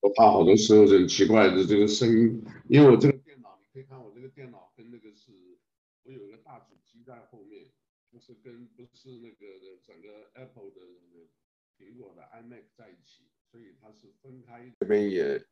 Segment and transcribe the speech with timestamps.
[0.00, 5.30] 我怕好多时候是很奇怪的这个声音，因为我这个电脑，你可以看我这个电脑跟那个是，
[6.04, 7.66] 我有一个大主机在后面，
[8.10, 9.46] 就是跟不是那个
[9.86, 10.80] 整个 Apple 的
[11.78, 14.72] 苹果的 iMac 在一起，所以它是分开。
[14.80, 15.44] 这边也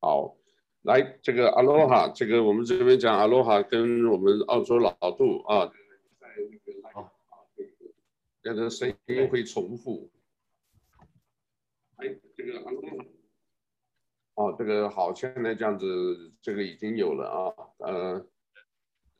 [0.00, 0.36] 好，
[0.82, 5.72] 来这个 Aloha，这个我们这边讲 Aloha 跟我们澳洲老杜啊，
[6.20, 7.10] 在那个啊，
[8.42, 10.10] 这个声音会重复。
[11.96, 12.58] 哎，这个
[14.34, 18.26] 哦，这个好，现在这样子，这个已经有了啊，呃，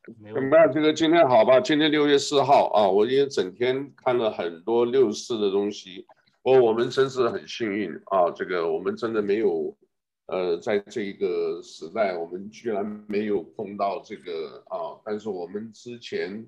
[0.03, 0.69] 怎么办？
[0.71, 1.59] 这个今天好吧？
[1.61, 6.05] 今天六月四号啊，我今天整天看了很多六四的东西，
[6.43, 9.77] 我我们真是很幸运啊，这个我们真的没有，
[10.25, 16.45] 呃，在这个时代，我们居然没有碰到这个啊，但是我们之前，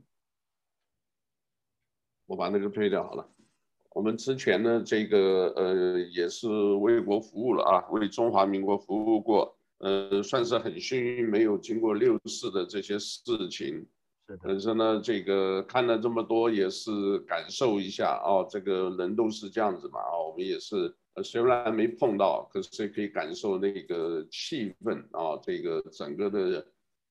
[2.26, 3.30] 我把那个退掉好了。
[3.98, 13.84] 我们之前呢，这个呃也是为国服务了啊，为中华民国服务过，呃，算是很幸运，没有经过六四的这些事情。
[14.28, 14.40] 是的。
[14.44, 26.64] 但是呢，这个看了这么多，也是感受一下啊，这个人都是这样子嘛啊，我们也是虽然没碰到，可是可以感受那个气氛啊，这个整个的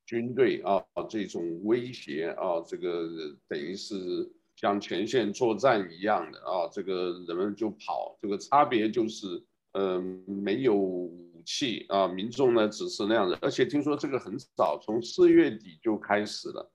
[0.04, 3.08] 军队啊，这种威胁啊，这个
[3.48, 4.30] 等于是。
[4.56, 9.40] 像前线作战一样的啊，这个人们就跑，这个差别就是，
[9.72, 16.70] 嗯、呃，没有武器啊，民众呢只是那样的，而且听说这个很早，从四月底就开始了，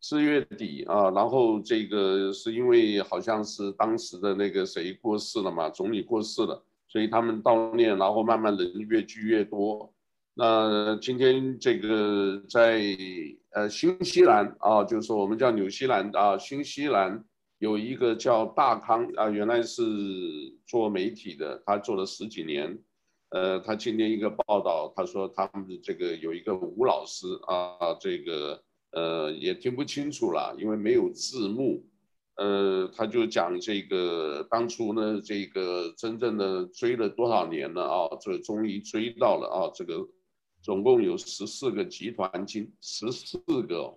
[0.00, 9.90] 四月底啊，然后这个是因为好像是当时的那个谁过世了嘛，总理过世了，所以他们悼念，然后慢慢人越聚越多。
[10.34, 12.80] 那今天这个在
[13.54, 17.22] 呃新西兰啊，就是我们叫纽西兰啊，新西兰
[17.58, 19.82] 有一个叫大康啊，原来是
[20.66, 22.78] 做媒体的，他做了十几年，
[23.30, 28.62] 呃，他今天一个报道，他说他们这个有一个吴老师啊，这个
[28.92, 31.84] 呃也听不清楚了，因为没有字幕，
[32.36, 40.08] 呃，他就讲这个当初呢，这个真正的追了多少年了啊，这终于追到了啊，这个。
[40.62, 43.36] 总共有十四个集团军，十四
[43.66, 43.92] 个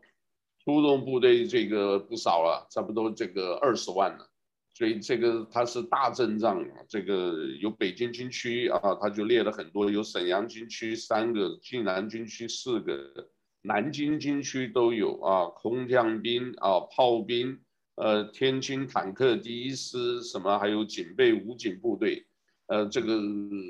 [0.63, 4.27] 出动部队，这个不少了，差不多这个二十万了。
[4.73, 13.29] 所以这个它是大阵仗，这个有北京军区啊，他就列了很多，有沈阳军区三个，济南军区四个，
[13.61, 17.59] 南京军区都有啊，空降兵啊，炮兵，
[17.95, 22.25] 呃，天津坦克第一师什么，还有警备武警部队，
[22.65, 23.21] 呃，这个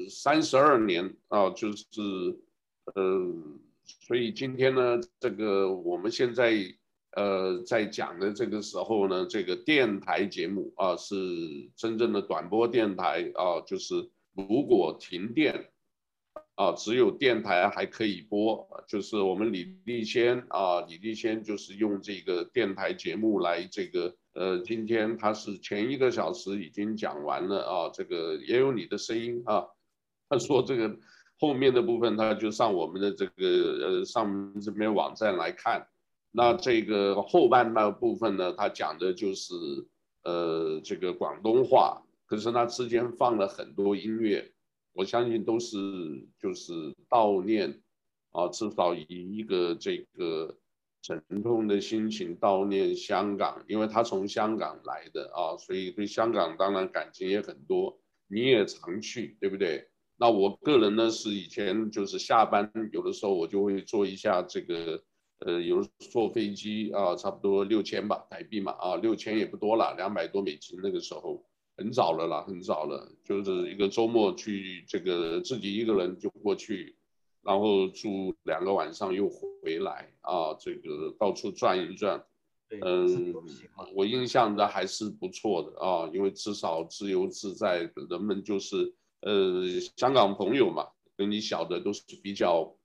[0.10, 1.84] 三十二年啊，就是。
[2.94, 3.34] 呃，
[3.84, 6.54] 所以今天呢，这个我们现在
[7.14, 11.16] 呃在讲的这个时候呢，这个电台节目啊是
[11.76, 13.96] 真正的短波电台啊，就是
[14.36, 15.72] 如果停电
[16.54, 29.66] 啊，只有电台还可以播，就是我们李立先啊，李立先就是用这个电台节目来这个呃，今天他是前一个小时已经讲完了啊，这个也有你的声音啊，
[30.30, 30.96] 他说这个。
[31.38, 35.88] 后面的部分，他就上我们的这个呃上这边网站来看。
[36.32, 39.54] 那这个后半那部分呢，他讲的就是
[40.24, 44.52] 呃这个广东话，可是他之间放了很多音乐，
[44.94, 45.78] 我相信都是
[46.40, 46.74] 就是
[47.10, 47.82] 悼念
[48.32, 50.58] 啊，至少以一个这个
[51.02, 57.98] 沉痛的心情悼念香港，因为他从香港来的啊，所以对香港当然感情也很多。
[58.28, 59.88] 你也常去，对不对？
[60.18, 65.04] 那我个人呢，是以前就是下班有的时候我就会坐一下这个，
[65.40, 71.44] 呃，有坐飞机啊，差不多六千吧，台币嘛，啊，六千也不多了，两百多美金那个时候
[71.76, 76.96] 很早了啦，很早了，就是一个周末去这个自己一个人就过去，
[77.42, 82.24] 然后住两个晚上又回来啊，这个到处转一转，
[82.80, 83.34] 嗯，
[83.94, 87.80] 我印象的还是不错的啊，因为至少自由自在，
[88.10, 88.96] 人们就是。
[89.26, 89.64] 呃，
[89.98, 90.86] 香港朋友嘛，
[91.18, 92.76] 跟你晓得都是比较，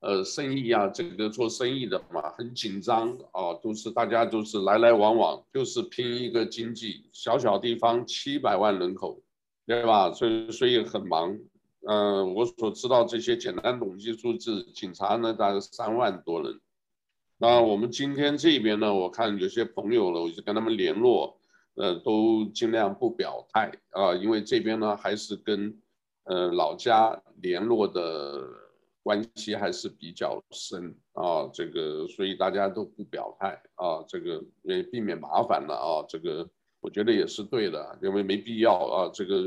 [0.00, 7.08] 呃，生意啊，这个做生意的嘛，很紧张啊，都是大家都是来来往往，就是拼一个经济。
[7.10, 9.22] 小小地方七百万人口，
[9.66, 10.12] 对吧？
[10.12, 11.38] 所以所以很忙。
[11.86, 16.60] 嗯、我所知道这些简单统计数字，警察呢大概三万多人。
[17.38, 21.37] 那我们今天这边呢，我看有些朋友了，我就跟他们联络。
[21.78, 25.72] 呃，都尽量不表态啊，因为这边呢还是跟
[26.24, 28.44] 呃老家联络的
[29.02, 36.46] 关系还是比较深啊，这个所以大家都不表态啊，这个也避免麻烦了啊，这个
[36.80, 39.40] 我觉得也是对的，因为没必要啊，这个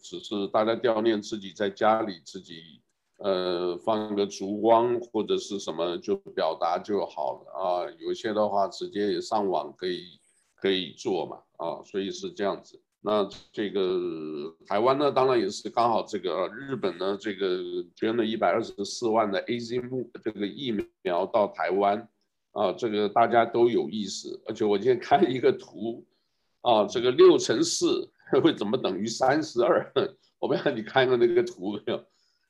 [0.00, 2.80] 只是大家悼念自己在家里自己，
[3.18, 7.90] 呃，放个烛光或者是什么就表达就好了啊。
[7.98, 10.18] 有些的话直接也上网可以
[10.56, 12.80] 可以做嘛啊，所以是这样子。
[13.00, 17.58] 那这个台湾呢，当然也是刚好这个日本呢，这个
[17.94, 22.08] 捐了一百二十四万的 AZ 木这个疫苗到台湾
[22.52, 24.42] 啊，这个大家都有意思。
[24.46, 26.04] 而且我今天看一个图
[26.62, 28.10] 啊，这个六乘四
[28.42, 29.92] 会怎么等于三十二？
[30.40, 32.04] 我不知道你看过那个图没有？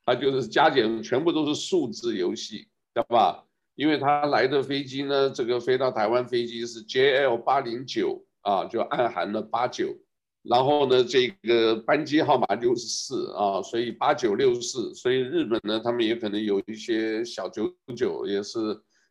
[0.06, 3.44] 它就是加减全部都是数字游戏，对吧？
[3.74, 9.94] 因为他来的飞机呢，这个飞到台湾飞机是 JL 八零九啊，就暗含了八九。
[10.44, 18.58] 然后呢，这个班机号码六十四啊，所以八九六十四，所以日本呢，他们也可能有一些小九九，也是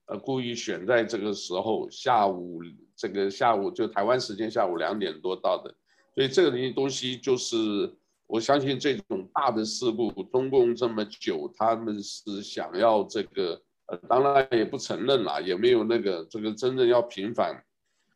[0.05, 2.61] 呃故意选在这个时候下午，
[2.95, 5.73] 这个下午就台湾时间下午两点多到的，
[6.13, 7.91] 所以这个东西就是
[8.27, 13.59] 我相信这种大的事故，中共这么久，他们是想要这个，
[14.07, 17.59] 当然也不承认啦，也没有那个这个真正要平反，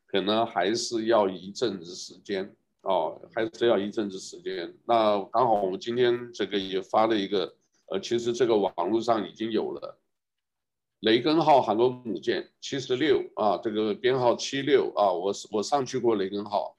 [0.07, 2.51] 可能还是要一阵子时间。
[2.83, 4.73] 哦，还是要一阵子时间。
[4.85, 7.53] 那刚好我们今天这个也发了一个，
[7.87, 9.99] 呃，其实这个网络上已经有了，
[11.01, 16.77] 雷根号航空母舰七十六啊，这个编号七六啊，我我上去过雷根号，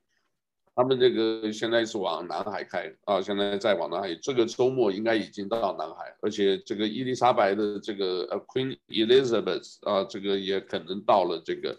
[0.75, 11.78] 他们这个现在是往南海开啊，现在在往南海，这个周末应该已经到南海，而且这个伊丽莎白的这个呃 Queen Elizabeth 啊，这个也可能到了这个。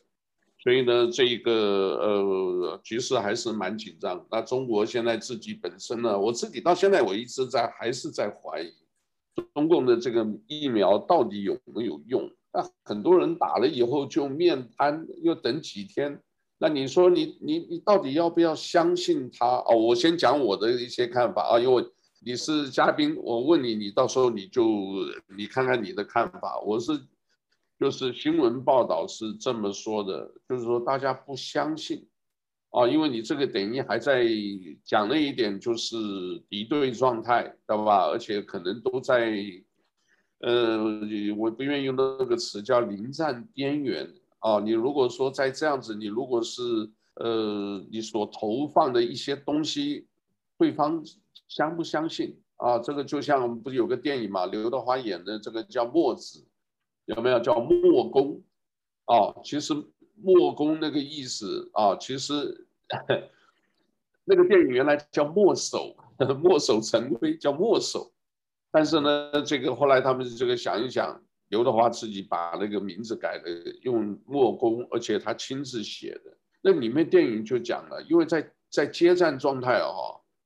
[0.62, 4.26] 所以呢，这个呃局势还是蛮紧张。
[4.30, 8.74] 那中国现在自己本身呢，我自己到现在我一直在还是在怀疑，
[9.54, 12.30] 中共的这个疫苗到底有没有用？
[12.52, 16.20] 那很多人打了以后就面瘫，又等几天。
[16.58, 19.64] 那你说你你你到底要不要相信他？
[19.66, 21.86] 哦，我先讲我的一些看法啊，因为
[22.26, 24.68] 你是嘉宾，我问你，你到时候你就
[25.38, 26.60] 你看看你的看法。
[26.60, 27.00] 我是。
[27.80, 32.06] 就是新闻报道是这么说的，就是说大家不相信，
[32.72, 34.28] 啊，因为你这个等于还在
[34.84, 35.96] 讲了一点，就是
[36.50, 38.10] 敌对状态，对吧？
[38.10, 39.34] 而且可能都在，
[40.40, 40.78] 呃，
[41.38, 44.60] 我不愿意用那个词叫临战边缘啊。
[44.60, 46.62] 你如果说在这样子，你如果是
[47.16, 50.06] 呃，你所投放的一些东西，
[50.58, 51.02] 对方
[51.48, 52.78] 相不相信啊？
[52.80, 56.40] 这个就像不是有个电影嘛，刘德华演的这个叫《墨子》。
[57.16, 58.42] 有没有叫墨攻？
[59.06, 59.74] 啊，其实
[60.16, 62.68] 墨攻那个意思啊，其实
[64.26, 65.96] 那个电影原来叫墨守，
[66.40, 68.12] 墨守成规叫墨守，
[68.72, 73.44] 但是呢，这个后来他们这个想一想，刘德华自己把那个名字改了，
[73.82, 76.38] 用墨攻，而且他亲自写的。
[76.62, 79.90] 那里面电影就讲了，因为在在接战状态啊，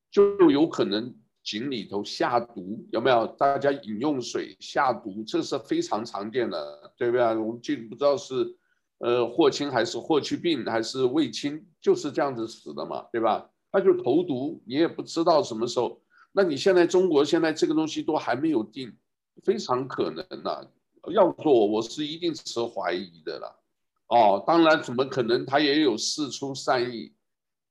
[0.10, 1.13] 就有可能。
[1.44, 3.28] 井里头下毒有没有？
[3.28, 7.24] 大家饮用水下毒，这是非常常见的，对不对？
[7.36, 8.56] 我们记不知道是
[9.00, 13.50] 呃霍青还是霍去病还是卫青，就是这样子死的嘛，对吧？
[13.72, 16.00] 他就投毒，你也不知道什么时候。
[16.31, 18.96] 那你现在中国现在这个东西都还没有定，
[19.44, 20.68] 非常可能呐、啊。
[21.12, 23.60] 要做，我是一定持怀疑的了。
[24.07, 25.46] 哦，当然怎么可能？
[25.46, 27.12] 他也有事出善意，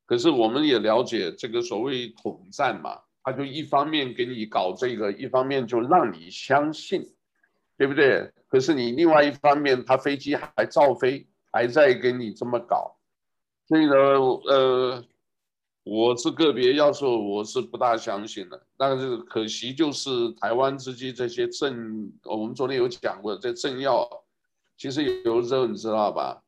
[0.05, 2.99] 可是我们也了解这个所谓统战嘛。
[3.23, 7.13] 他就一方面给你搞这个，一方面就让你相信，
[7.77, 8.31] 对不对？
[8.49, 12.97] 可是你另外一方面，他飞机还照飞，还在给你这么搞，
[13.67, 15.03] 所以呢，呃，
[15.83, 18.67] 我是个别要说，我是不大相信的。
[18.77, 24.07] 但是可惜就是台湾之间这些政，我们昨天有讲过，这政要
[24.77, 26.43] 其实有时候你知道吧？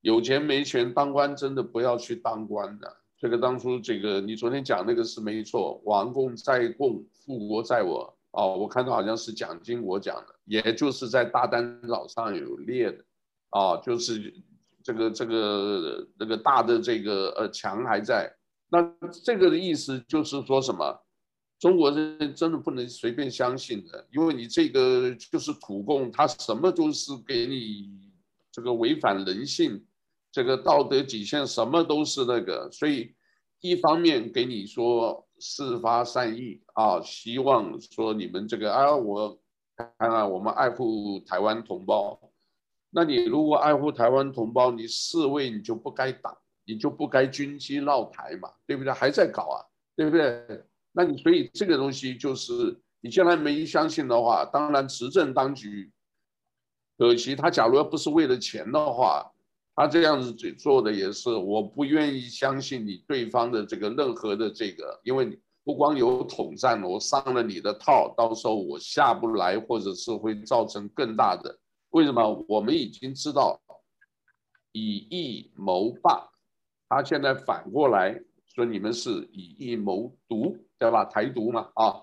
[0.00, 2.96] 有钱没权当官，真的不要去当官的。
[3.18, 8.12] 这个当初这个你昨天讲那个是没错，王共在共，富国在我。
[8.32, 13.02] 哦，我看到好像是蒋经国讲的，也就是在大丹岛上有列的，
[13.48, 14.34] 啊，就是
[14.82, 18.30] 这个这个那个大的这个呃墙还在。
[18.68, 18.82] 那
[19.24, 21.02] 这个的意思就是说什么？
[21.58, 28.10] 中国人真的不能随便相信的，因为你这个就是土共，他什么都是给你
[28.52, 29.82] 这个违反人性。
[30.36, 33.14] 这个道德底线什么都是那个，所以
[33.60, 39.40] 一方面给你说事发善意啊，希望说你们这个啊，我
[39.74, 42.20] 看看我们爱护台湾同胞。
[42.90, 48.92] 那你如果爱护台湾同胞，你示威你就不该打，你就不该军机绕台嘛，对不对？
[48.92, 49.64] 还在搞啊，
[49.96, 50.62] 对不对？
[50.92, 55.90] 那你所以这个东西就是你既然没相信的话，当然执政当局
[56.98, 59.32] 可惜他假如要不是为了钱的话。
[59.78, 71.58] 他这样子做的也是，我不愿意相信你对方的这个任何的这个，因为不光有统战，我上了你的套，到时候我下不来，或者是会造成更大的。
[71.90, 72.44] 为什么？
[72.48, 73.60] 我们已经知道
[74.72, 76.26] 以夷谋霸，
[76.88, 81.04] 他现在反过来说你们是以夷谋独，对吧？
[81.04, 82.02] 台独嘛，啊，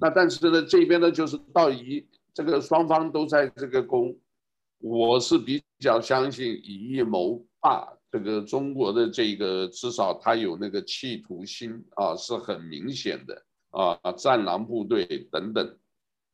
[0.00, 4.16] 那但是呢，这边呢就是到以这个双方都在这个攻。
[4.80, 15.76] 我是比较相信以夷谋霸，这个中国的这个至少他有那个企图心啊，是很明显的啊，战狼部队等等，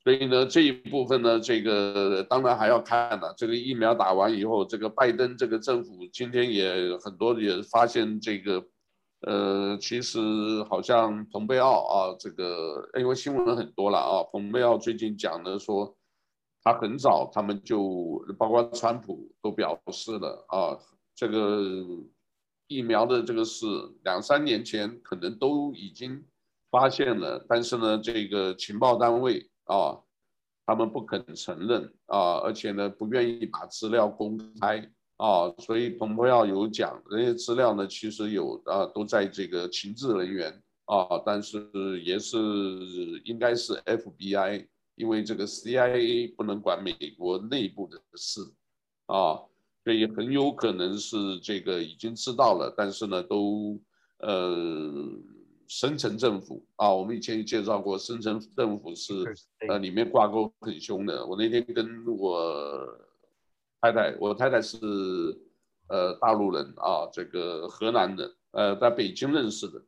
[0.05, 3.35] 所以呢这一部分呢，这个当然还要看了。
[3.37, 8.65] 这个疫苗打完以后，这个拜登这个政府今天也很多也发现这个，
[9.23, 10.21] 呃，其实
[10.71, 15.96] 好像蓬佩奥啊，这个因为新闻很多了啊，蓬佩奥最近讲的说。
[16.67, 20.77] 他很早，他们就包括川普都表示了啊，
[21.15, 21.63] 这个
[22.67, 23.65] 疫苗的这个事，
[24.03, 26.25] 两三年前可能都已经
[26.69, 29.97] 发现了，但是呢，这个情报单位啊，
[30.67, 40.51] 他们不肯承认啊，而且呢，不愿意把资料公开啊，所以彭博要有讲，这些资料呢，其实有啊，都在这个情治人员
[40.87, 41.71] 啊，但是
[42.03, 42.39] 也是
[43.25, 44.67] 应该是 FBI。
[44.97, 48.41] 因为这个 CIA 不能管美国内部的事，
[49.07, 49.37] 啊，
[49.85, 53.79] 所以很有可能是这个已经知道了，但是呢，都
[54.19, 54.91] 呃，
[55.69, 59.12] 深层政府啊，我们以前也介绍过，深层政府是
[59.69, 61.26] 呃里面挂钩很凶的。
[61.26, 62.99] 我那天跟我
[63.83, 64.79] 太太，我太太是
[65.88, 69.85] 呃大陆人啊，这个河南人，呃，在北京认识的，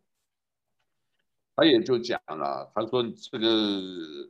[1.57, 4.29] 他也就讲了，他说这个。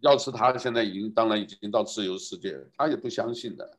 [0.00, 3.78] 要是他现在已经，当然已经到自由世界，他也不相信的，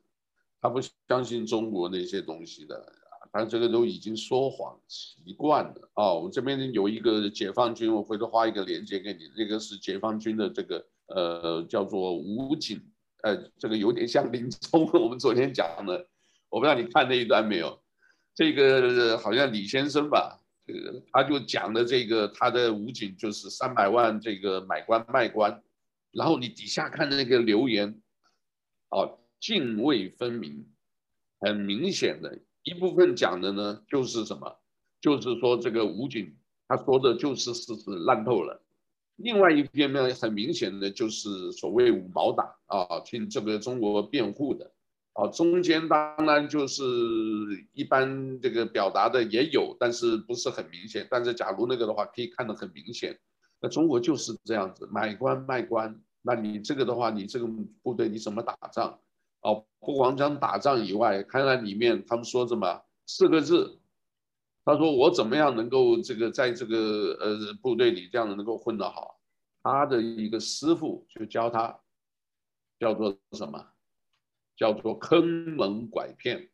[0.60, 2.92] 他不相信中国那些东西的，
[3.32, 6.12] 他这个都已经说谎习惯了啊。
[6.12, 12.80] 我这边有一个解放军，我回头发一个链接给你，这个是解放军的这个呃叫做武警，
[13.22, 16.06] 呃这个有点像林冲，我们昨天讲的，
[16.48, 17.78] 我不知道你看那一段没有？
[18.34, 25.60] 这个好像李先生吧，这个他就讲的这个他的武警就是三百万这个买官卖官。
[26.12, 28.00] 然后你底下看的那个留言，
[28.90, 30.66] 哦，泾渭分明，
[31.40, 34.58] 很明显的一部分讲的呢，就是什么？
[35.00, 36.36] 就是说这个武警
[36.68, 38.62] 他说的就是事实烂透了。
[39.16, 44.70] 另外一边呢，很明显的就是所谓五毛党啊，替这个中国辩护的
[45.12, 45.28] 啊。
[45.28, 46.82] 中间当然就是
[47.72, 51.06] 一般这个表达的也有，但是不是很明显。
[51.10, 53.18] 但是假如那个的话，可以看得很明显。
[53.62, 55.96] 那中国就是这样子，买官卖官。
[56.20, 57.46] 那你这个的话，你这个
[57.80, 58.98] 部队你怎么打仗？
[59.42, 63.80] 哦，不光讲打仗以外，看看里面他们说什么四个字，
[64.64, 69.20] 他说我怎么样能够这个在这个呃部队里这样能够混得好？
[69.62, 71.78] 他的一个师傅就教他，
[72.80, 73.64] 叫做什么？
[74.56, 75.24] 叫做坑
[75.56, 76.48] 蒙拐骗。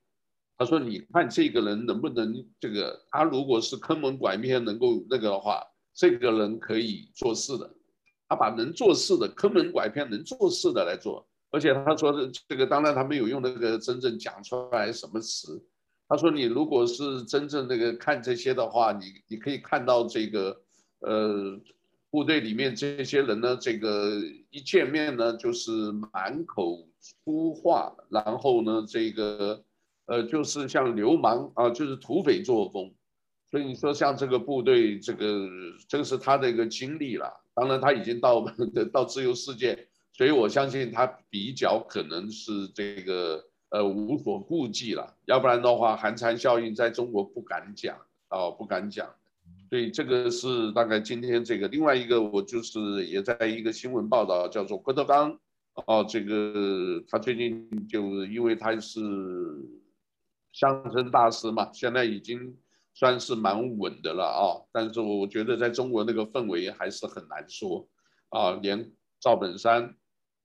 [0.59, 3.07] 他说你看这个人能不能这个？
[3.11, 5.67] 他如果是坑蒙拐骗能够那个的话。
[5.99, 7.69] 这个人可以做事的，
[8.28, 15.61] 他把能做事的坑蒙拐骗能做事的来做，而且他说的这个当然他没有用那个真正讲出来什么词。
[16.07, 20.62] 他说你如果是真正那个看这些的话，你你可以看到这个
[21.00, 21.61] 呃
[22.11, 29.64] 部队里面这些人呢，这个一见面呢就是满口粗话，然后呢这个
[30.07, 32.95] 呃就是像流氓啊，就是土匪作风。
[33.50, 35.49] 所以你说像这个部队，这个
[35.88, 37.33] 这个是他的一个经历了。
[37.55, 38.45] 当然他已经到
[38.93, 45.17] 到自由世界，所以我相信他比较可能是这个呃无所顾忌了。
[45.25, 47.97] 要不然的话，寒蝉效应在中国不敢讲
[48.28, 49.09] 哦，不敢讲。
[49.71, 55.38] 所以这个是大概今天这个另外一个，我就是也在一个新闻报道，叫做郭德纲
[55.87, 59.00] 哦，这个他最近就因为他是
[60.52, 62.55] 相声大师嘛，现在已经。
[62.99, 67.88] 算是蛮稳的了啊，但是我觉得在中国那个氛围还是很难说
[68.31, 68.90] 啊，连
[69.21, 69.95] 赵本山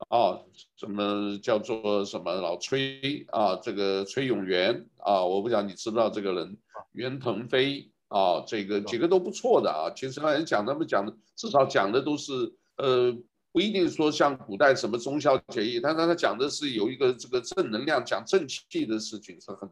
[0.10, 0.38] 啊，
[0.76, 6.56] 什么叫做什么老崔啊，这个崔永元啊，我不知道你知不知道这个人，
[6.92, 9.90] 袁腾飞啊，这个几个都不错的啊。
[9.96, 12.32] 其实那人讲他们讲的，至少讲的都是
[12.78, 13.12] 呃，
[13.52, 19.68] 不一定说像古代什么忠孝节义，但是他讲的是有一个这个正能量，讲正气的事情是很，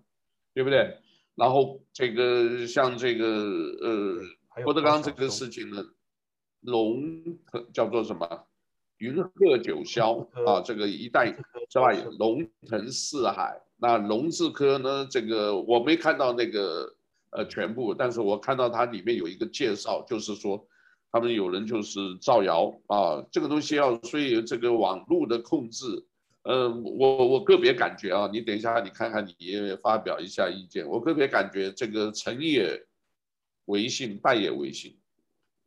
[0.56, 0.98] 对不对？
[1.36, 5.84] 然后这个像这个呃郭德纲这个事情呢，
[6.62, 7.02] 龙
[7.74, 8.48] 叫做什么？
[8.98, 11.26] 云鹤九霄啊，这个一代
[11.72, 11.92] 是吧？
[12.20, 16.96] 龙腾四海，那龙字科呢，这个我没看到那个
[17.32, 20.68] 呃全部，但是我看到它里面有一个介绍，就是说
[21.12, 25.88] 他们有人就是造谣啊，这个东西要所以这个网络的控制，
[26.44, 32.84] 呃，我我个别感觉啊，你等一下你看看你也发表一下意见，我个别感觉这个成也
[33.66, 34.98] 为信，败也为信。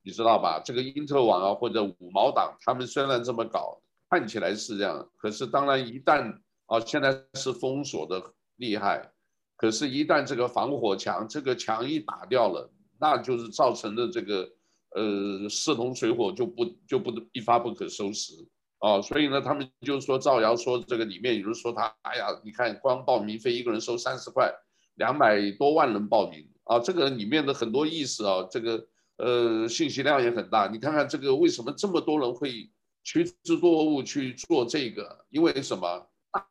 [0.02, 0.60] 你知道吧？
[0.62, 8.22] 这个因特网啊，或者五毛党，他们虽然这么搞，看起来是这样，可是当然一旦啊，现在是封锁的
[8.56, 9.10] 厉害，
[9.56, 14.50] 可是，一旦这个防火墙，这个墙一打掉了，那就是造成的这个
[14.90, 18.34] 呃势同水火，就不就不一发不可收拾
[18.84, 19.00] 啊。
[19.00, 24.52] 所以呢，他们就是说造谣说这个里面有人说他，哎呀，你看光报名费一个人收三十块，
[24.96, 28.86] 两百多万人报名啊，这个里面的很多意思啊，这个。
[29.16, 30.66] 呃，信息量也很大。
[30.66, 32.68] 你看看这个，为什么这么多人会
[33.04, 35.24] 趋之若鹜去做这个？
[35.30, 36.04] 因为什么？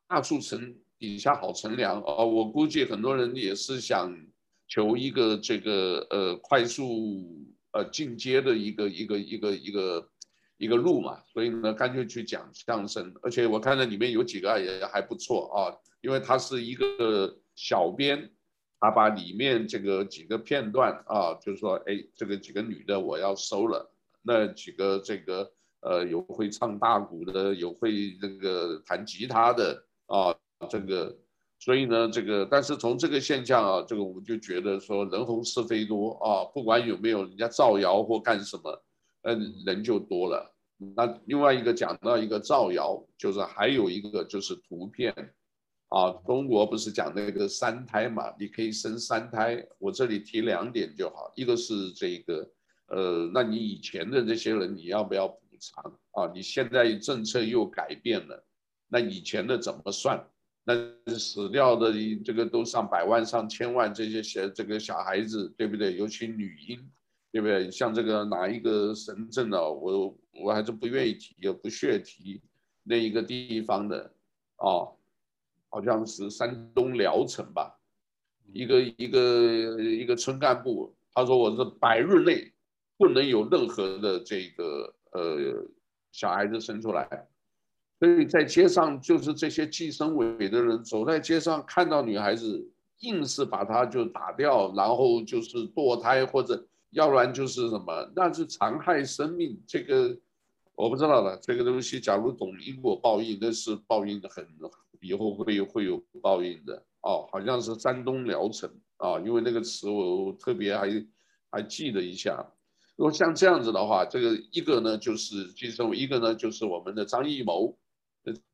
[0.07, 2.25] 大树层底下好乘凉哦。
[2.25, 4.17] 我估计很多人也是想
[4.69, 7.25] 求一个这个呃快速
[7.73, 10.09] 呃进阶的一个一个一个一个
[10.57, 11.19] 一个路嘛。
[11.31, 13.13] 所以呢，干脆去讲相声。
[13.21, 18.29] 而且我看到里面有几个也还不错啊，因为他是一个小编。
[18.85, 23.89] 他把里面这个几个片段啊，就是说，哎，这个几个女的我要收了，
[24.21, 30.35] 那几个这个呃有会唱大鼓的，有会这个弹吉他的啊，
[30.69, 31.15] 这个，
[31.59, 38.83] 所以呢，这个但是从这个现象啊，这个我们就觉得说人红是非多啊，不管有没有人家造谣或干什么，
[39.23, 40.55] 嗯，人就多了。
[40.95, 45.13] 那另外一个讲到一个造谣，就是还有一个就是图片。
[45.89, 48.33] 啊，中国不是讲那个三胎嘛？
[48.39, 49.63] 你可以生三胎。
[49.77, 52.49] 我这里提两点就好，一个是这个，
[52.87, 56.31] 呃，那你以前的这些人你要不要补偿啊？
[56.33, 58.43] 你现在政策又改变了，
[58.87, 60.27] 那以前的怎么算？
[60.65, 60.73] 那
[61.19, 61.93] 死掉的
[62.25, 65.95] 这个都上百万、上千万，这些小这个小孩子，对不对？
[65.95, 66.89] 尤其女婴，
[67.33, 67.69] 对不对？
[67.69, 69.59] 像这个哪一个神镇呢？
[69.59, 72.41] 我我还是不愿意提，也不屑提
[72.83, 74.13] 那一个地方的，
[74.55, 74.87] 啊。
[75.75, 77.75] 好像是山东聊城吧，
[78.51, 82.53] 一个一个一个村干部，他说我是百日内
[82.95, 85.65] 不能有任何的这个呃
[86.11, 87.27] 小孩子生出来，
[87.97, 96.63] 所以在街上就是这些计生委的人走在街上看到女孩子，硬是把她就打掉，然后就是堕胎或者
[96.93, 100.17] 要不然就是什么，那是残害生命，这个
[100.75, 101.37] 我不知道了。
[101.41, 104.47] 这个东西假如懂因果报应，那是报应的很。
[105.01, 111.05] 以后会会有报应的哦，好像是山东聊城啊，因为那个词我特别还
[111.51, 112.49] 还记得一下。
[112.95, 117.77] 如果像这样子的话，这个一个呢就是计生委，一个呢就是我们的张艺谋。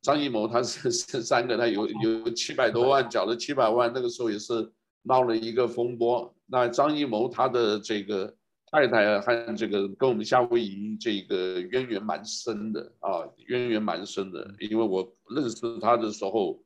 [0.02, 3.38] 张艺谋他是三个，他有有七百多万，缴了。
[3.38, 4.72] 七百万，那个时候也是
[5.04, 6.34] 闹了一个风波。
[6.46, 8.36] 那张艺谋他的这个。
[8.72, 16.62] 太太和这个跟我们夏威夷这个渊源蛮深的啊，渊源蛮深的，因为我认识他的时候，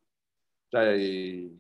[0.70, 1.00] 在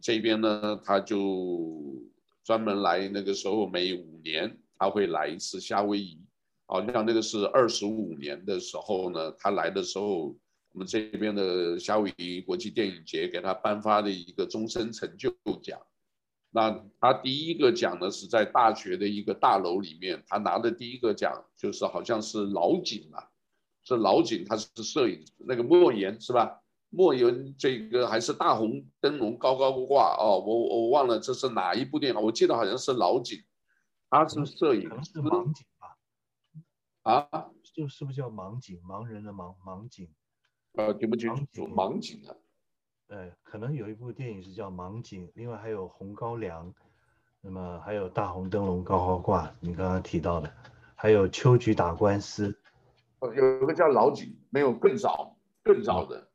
[0.01, 1.95] 这边呢，他就
[2.43, 6.19] 专门来，那个时候每五年他会来一次夏威夷，
[6.65, 10.35] 好像那个是二十五年的时候呢，他来的时候，
[10.73, 15.79] 我们这边的夏威夷国际电影节给他颁发的一个终身成就奖。
[16.55, 23.27] 那他第一个奖呢，是在大学的一个大楼里面，他拿的第一个奖就是好像是老井啊，
[23.83, 26.61] 是老井，他是摄影那个莫言是吧？
[26.89, 33.43] 莫言这个还是大红灯笼高高挂哦，我我忘了这是哪一部电影，我记得好像是老井，
[34.11, 35.97] 他是摄影，可能是盲井吧？
[37.01, 38.79] 啊，就是不是叫盲井？
[38.83, 40.07] 盲人的盲盲井？
[40.73, 42.35] 呃，听不清楚，盲井啊。
[43.13, 46.67] 呃，可能有一部电影是叫《盲井》，另外还有《红高粱》，
[47.41, 50.51] 那么还有《大红灯笼高高挂》，你刚刚提到的，
[50.95, 52.49] 还有《秋菊打官司》。
[53.19, 56.27] 哦，有一个叫老井，没有更早更早的，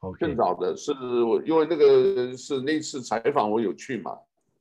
[0.00, 4.12] 哦，更早的是我因为那个是那次采访我有去嘛，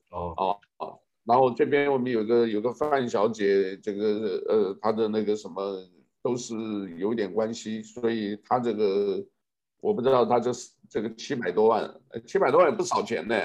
[0.10, 5.82] 哦哦哦，然后这边我们有个有个范小姐，这个呃她的那个什么
[6.22, 6.54] 都是
[6.98, 9.26] 有点关系，所以她这个。
[9.82, 13.36] 我不知道他这是这个七百多万，七百多万也不少钱呢，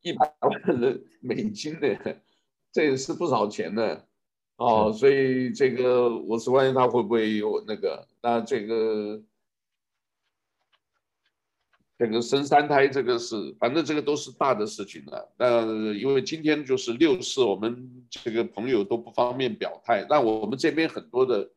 [0.00, 2.16] 一百万的美金呢，
[2.72, 4.02] 这也是不少钱呢，
[4.56, 9.22] 哦，所以这个我是关心他会不会有那个，那这个
[11.98, 15.32] 这个生三胎这个是，反正这个都是大的事情了。
[15.36, 21.50] 那因为今天就是六四，我们这个朋友都不方便表态，那我们这边很多的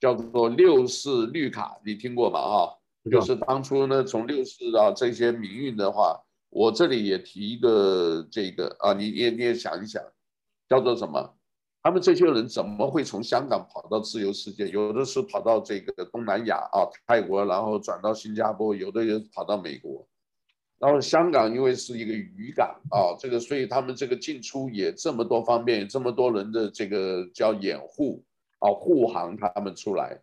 [0.00, 2.40] 叫做六四绿卡，你听过吗？
[2.40, 2.77] 哈。
[3.10, 10.02] 就是当初呢，从六四到这些民运的话，我这里也提一个这个啊，你也你也想一想，
[10.68, 11.34] 叫做什么？
[11.82, 14.68] 他们这些人怎么会从香港跑到自由世界？
[14.68, 20.06] 有的是跑到这个东南亚啊，泰国，然后转到新加坡，有的人跑到美国。
[20.78, 28.22] 然后香港因为是一个渔港啊，这个所以他们这个进出也这么多方便，这么多人的这个叫掩护
[28.58, 30.20] 啊护航他们出来。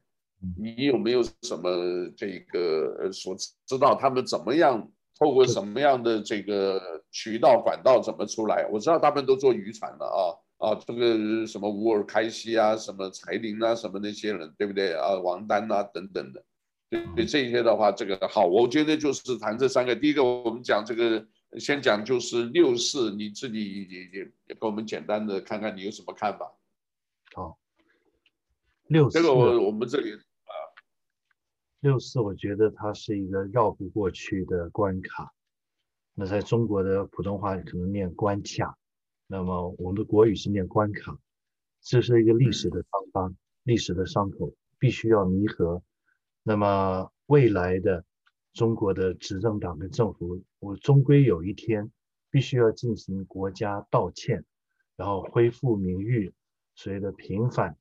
[0.57, 8.67] 你有没有什么这个所知道他们怎么样透过什么样的这个渠道管道怎么出来？
[8.71, 15.15] 我知道他们都做渔船的啊啊，这个什么吴尔开西啊，什么柴林啊，什么那些人对不对啊？
[15.19, 16.43] 王丹啊等等的。
[17.15, 19.93] 对这些的话，这个好，我觉得就是谈这三个。
[19.93, 21.25] 第一个，我们讲这个，
[21.59, 26.53] 先讲就是六四，你自己也也也跟我们简单的看看你有什么看法。
[27.33, 27.57] 好，
[28.87, 30.19] 六四，这个我我们这里啊，
[31.81, 35.31] 六四，我觉得它是一个绕不过去的关卡。
[36.13, 38.77] 那在中国的普通话可能念关卡，
[39.27, 41.19] 那么我们的国语是念关卡，
[41.81, 45.83] 这是一个历史的伤疤，嗯、历史的伤口，必须要弥合。
[46.41, 48.03] 那么未来的
[48.53, 51.91] 中国的执政党跟政府，我终归有一天
[52.31, 54.43] 必须要进行国家道歉，
[54.95, 56.33] 然后恢复名誉，
[56.75, 57.77] 所谓的平反。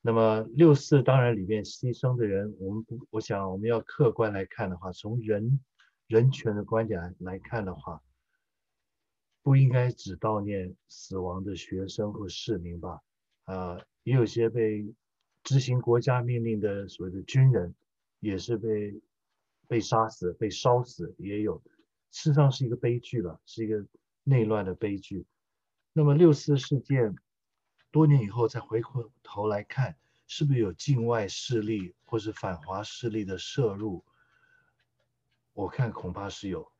[0.00, 5.60] 那么六四当然里面牺牲的人，我们不，我想我们要客观来看的话，从人
[6.06, 8.02] 人权的观点来看的话，
[9.42, 13.00] 不应该只悼念死亡的学生或市民吧？
[13.44, 14.94] 啊，也有些被
[15.42, 17.74] 执行国家命令的所谓的军人。
[18.20, 19.00] 也是被
[19.68, 21.62] 被杀死、被烧死，也有，
[22.10, 23.86] 事实上是一个悲剧了，是一个
[24.24, 25.24] 内乱的悲剧。
[25.92, 27.14] 那么六四事件
[27.90, 29.96] 多年以后再回过头来看，
[30.26, 34.04] 是不是有境外势力或是反华势力的摄入？
[35.54, 36.70] 我看恐怕是有。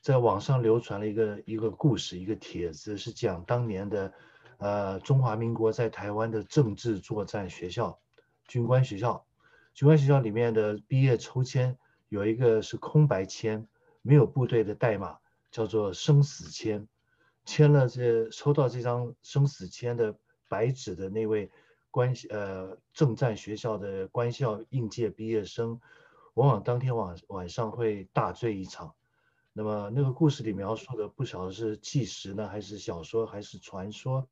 [0.00, 4.12] 在网上流传了一个一个故事，一个帖子，是讲当年的
[4.58, 7.98] 呃中华民国在台湾的政治作战学校、
[8.46, 9.26] 军官学校。
[9.72, 11.76] 军官学校里面的毕业抽签
[12.08, 13.66] 有一个是空白签，
[14.02, 15.18] 没有部队的代码，
[15.50, 16.86] 叫做生死签。
[17.44, 20.16] 签了这抽到这张生死签的
[20.54, 21.50] 白纸的那位
[21.90, 25.80] 官呃政战学校的官校应届毕业生，
[26.34, 28.94] 往往当天晚晚上会大醉一场。
[29.52, 34.28] 那么那个故事里描述的不晓得是纪实呢，还是小说，还是传说？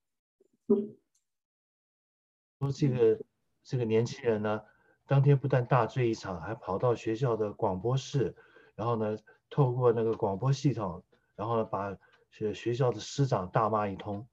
[2.61, 3.21] 说这个
[3.65, 4.63] 这个年轻人呢？
[5.05, 8.33] 当天不但大醉一场，还跑到学校的广播室，
[8.77, 9.19] 然后呢，
[9.51, 11.03] 透过那个广播系统，
[11.35, 11.99] 然后呢，把
[12.31, 14.25] 学学校的师长大骂一通。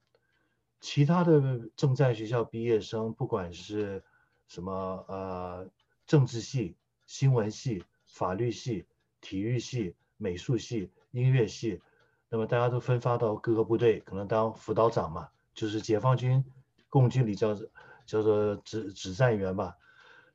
[0.79, 4.03] 其他的正在学校毕业生，不管是
[4.47, 4.71] 什么
[5.07, 5.69] 呃
[6.05, 8.85] 政治系、新闻系、法律系、
[9.21, 11.81] 体育系、美术系、音乐系，
[12.29, 16.43] 那么大家都分发到各个部队，可能当辅导长嘛，就是解放军
[16.87, 17.53] 共军里叫
[18.05, 19.75] 叫做指指战员吧。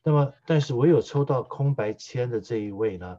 [0.03, 3.19] 那么，但是唯有抽到空白签的这一位呢，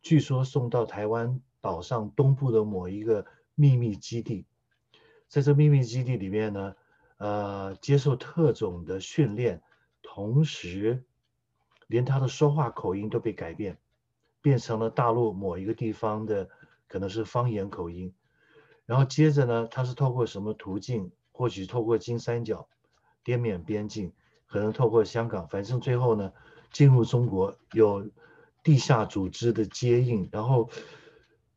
[0.00, 4.46] 据说送到台湾岛上东部的某一个秘密基地，
[5.30, 6.74] 在这秘密基地里面呢，
[7.16, 9.62] 呃，接受特种的训练，
[10.02, 11.04] 同时，
[11.86, 13.78] 连他的说话口音都被改变，
[14.42, 16.50] 变成了大陆某一个地方的
[16.88, 18.12] 可能是方言口音，
[18.84, 21.12] 然后接着呢，他是透过什么途径？
[21.32, 22.68] 或许透过金三角、
[23.24, 24.12] 滇缅边境。
[24.46, 26.32] 可能透过香港，反正最后呢，
[26.72, 28.10] 进入中国有
[28.64, 30.68] 地下组织的接应，然后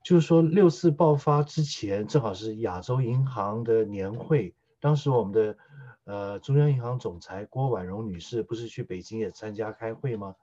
[0.03, 5.57] 就是说六四爆发之前，正好是亚洲银行的年会，当时我们的
[6.03, 10.35] 呃中央银行总裁郭婉蓉女士不是去北京也参加开会吗？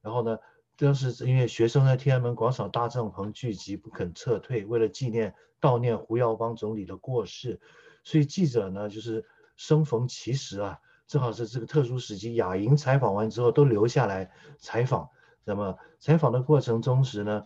[0.00, 0.38] 然后呢，
[0.78, 7.60] 当时因为学生在天安门广场大帐篷聚集不肯撤退，为了纪念悼念胡耀邦总理的过世，
[8.02, 9.24] 所以记者呢就是
[9.56, 10.78] 生逢其时啊。
[11.06, 15.10] 正好是这个特殊时期，亚银采访完之后都留下来采访。
[15.44, 17.44] 那么采访的过程中时呢，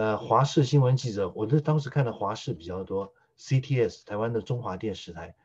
[0.00, 5.36] 呃，华视新闻记者，我这当时看的华视比较多，CTS 台湾的中华电视台，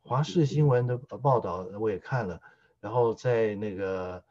[0.00, 2.40] 华视新闻的报道我也看了。
[2.80, 4.24] 然后在那个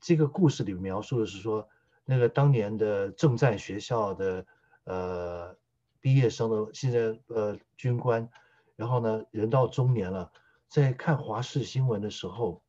[0.00, 1.68] 这个故事里描述的是说，
[2.04, 4.46] 那个当年的正在学校的
[4.84, 5.56] 呃
[6.00, 8.30] 毕业生的现在呃军官，
[8.76, 10.30] 然后呢人到中年了。
[10.68, 12.62] 在看华视新闻的时候，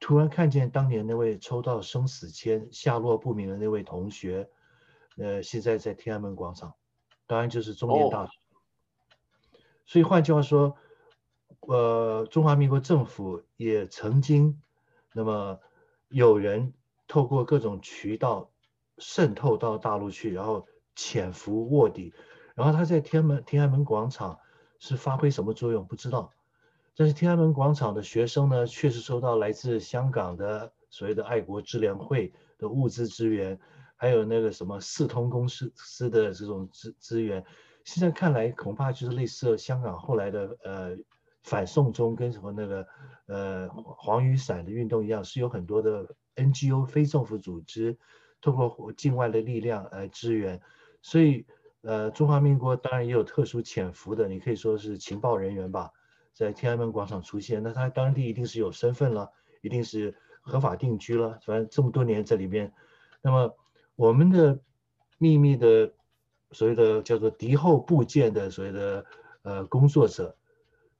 [0.00, 4.50] 突然看见当年那位抽到生死签、下落不明的那位同学，
[5.16, 6.74] 呃，现在在天安门广场，
[7.26, 8.32] 当然就是中原大学。
[9.86, 10.76] 所以换句话说，
[11.60, 14.60] 呃，中华民国政府也曾经，
[15.12, 15.58] 那么
[16.08, 16.72] 有人
[17.08, 18.50] 透过各种渠道
[18.98, 22.14] 渗透到大陆去，然后潜伏卧底。
[22.54, 24.38] 然后他在天安门天安门广场
[24.78, 26.32] 是发挥什么作用不知道，
[26.94, 33.58] 但是天安门广场的学生呢，确实收到来自香港的所谓的爱国支联会的物资支援，
[34.00, 37.44] 还有那个什么四通公司司的这种资资源。
[37.84, 40.96] 现在看来，恐怕就是类似香港后来的呃
[41.42, 42.86] 反送中跟什么那个
[43.26, 47.98] 呃黄雨伞的运动一样，是有很多的 NGO 非政府组织
[48.40, 50.58] 通过境外的力量来支援。
[51.02, 51.44] 所以
[51.82, 55.90] 呃中华民国当然也有特殊潜伏的，你可以说是情报人员吧，
[56.32, 62.72] 在天安门广场出现，那他当地一定是有身份了，一定是合法定居了，反正这么多年在里面。
[63.22, 63.54] 那么
[64.00, 64.58] 我们的
[65.18, 65.92] 秘密的。
[66.52, 69.06] 所谓的叫做敌后部件的所谓的
[69.42, 70.36] 呃工作者，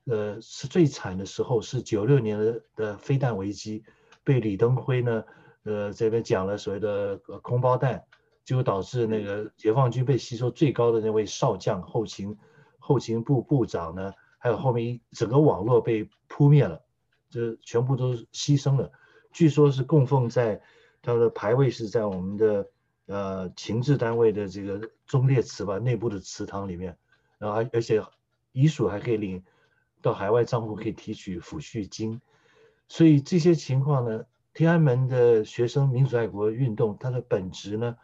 [0.05, 3.83] 呃是最惨的时候是九六年的的飞弹危机，
[4.23, 5.25] 被李登辉呢
[5.65, 8.05] 呃这边讲了所谓的空包弹，
[8.45, 12.39] 就导致那个解放军被吸收最高的那位少将后勤
[12.79, 16.81] 后勤部部长呢，还有后面一整个网络被扑灭了，
[17.29, 18.93] 这全部都牺牲了，
[19.33, 20.63] 据说是供奉在
[21.03, 22.71] 他的牌位是在我们的。
[23.11, 26.97] 呃，情治单位的这个忠烈祠吧，内部的祠堂里面，
[27.39, 28.01] 然后而而且
[28.53, 29.43] 遗属还可以领
[30.01, 32.21] 到海外账户可以提取抚恤金，
[32.87, 37.97] 所以这些情况呢，天安门的学生民主爱国运动，它的本质呢，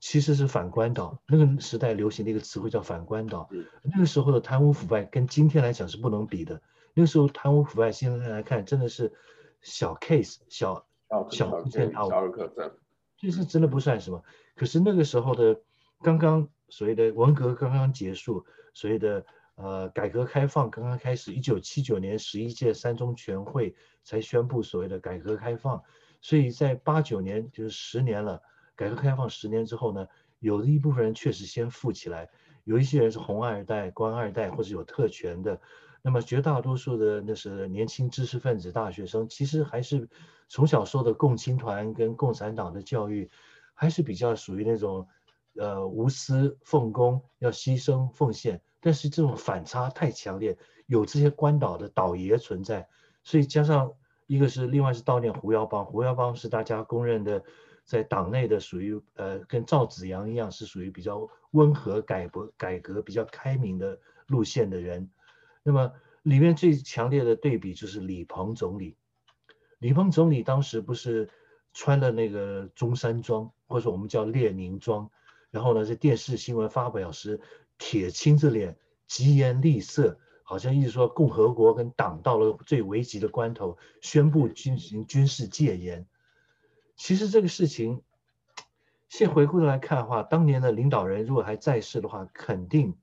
[0.00, 1.22] 其实是反关岛。
[1.28, 3.48] 那个时代流行的一个词汇叫反关岛。
[3.82, 6.60] 那个时候的贪污腐败跟今天来讲是不能比的。
[6.94, 9.12] 那个时候贪污腐败，现在来看真的是
[9.62, 10.84] 小 case，小
[11.30, 12.08] 小件啊。
[13.18, 14.22] 这是真的不算什么，
[14.54, 15.60] 可是那个时候的
[16.02, 19.24] 刚刚所谓的文革刚刚结束，所谓的
[19.54, 23.74] 呃改革开放刚刚开始，一九七九年十一届三中全会
[24.04, 25.82] 才宣布所谓的改革开放，
[26.20, 28.42] 所以在八九年就是十年了，
[28.74, 30.06] 改革开放十年之后呢，
[30.38, 32.28] 有的一部分人确实先富起来，
[32.64, 35.60] 有一些人是红二代、官二代或者有特权的。
[36.06, 40.08] 那么绝大多数的那是年轻知识分子、大学生，其实还是
[40.46, 43.28] 从小受的共青团跟共产党的教育，
[43.74, 45.08] 还是比较属于那种，
[45.56, 48.62] 呃，无私奉公、要牺牲奉献。
[48.80, 52.88] 但是这种反差太强烈，有这些关岛的岛爷存在，
[53.24, 53.92] 所以加上
[54.28, 57.42] 一个是另外是悼念胡耀邦，胡耀邦是大家公认的，
[57.84, 65.10] 在党内的属于呃跟赵紫阳一样，是属于比较温和改革、改革比较开明的路线的人。
[65.66, 68.94] 那么里面最强烈的对比就是李鹏总理，
[69.80, 71.28] 李鹏总理当时不是
[71.72, 75.10] 穿了那个中山装，或者我们叫列宁装，
[75.50, 77.40] 然后呢在电视新闻发表时
[77.78, 78.76] 铁青着脸，
[79.08, 86.06] 疾言厉色，好像意思说共和国跟党到了最危急的关头，宣布进行军事戒严。
[86.94, 88.02] 其实这个事情，
[89.08, 92.94] 现回过头来看的话，当年的领导人如果还在世的话，肯定。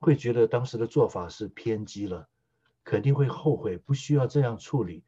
[0.00, 2.28] 会觉得当时的做法是偏激了，
[2.84, 5.02] 肯定会后悔，不需要这样处理。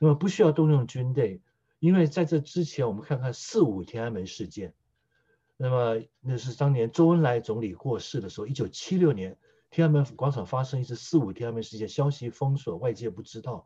[0.00, 1.40] 那么不需要动用军队，
[1.78, 4.74] 因为在这之前，我们看看四五天安门事件。
[5.56, 9.38] 那么那是当年周恩来总理过世的时候，一九七六年
[9.70, 13.64] 天安门广场发生一次四五天安门事件，消息封锁，外界不知道。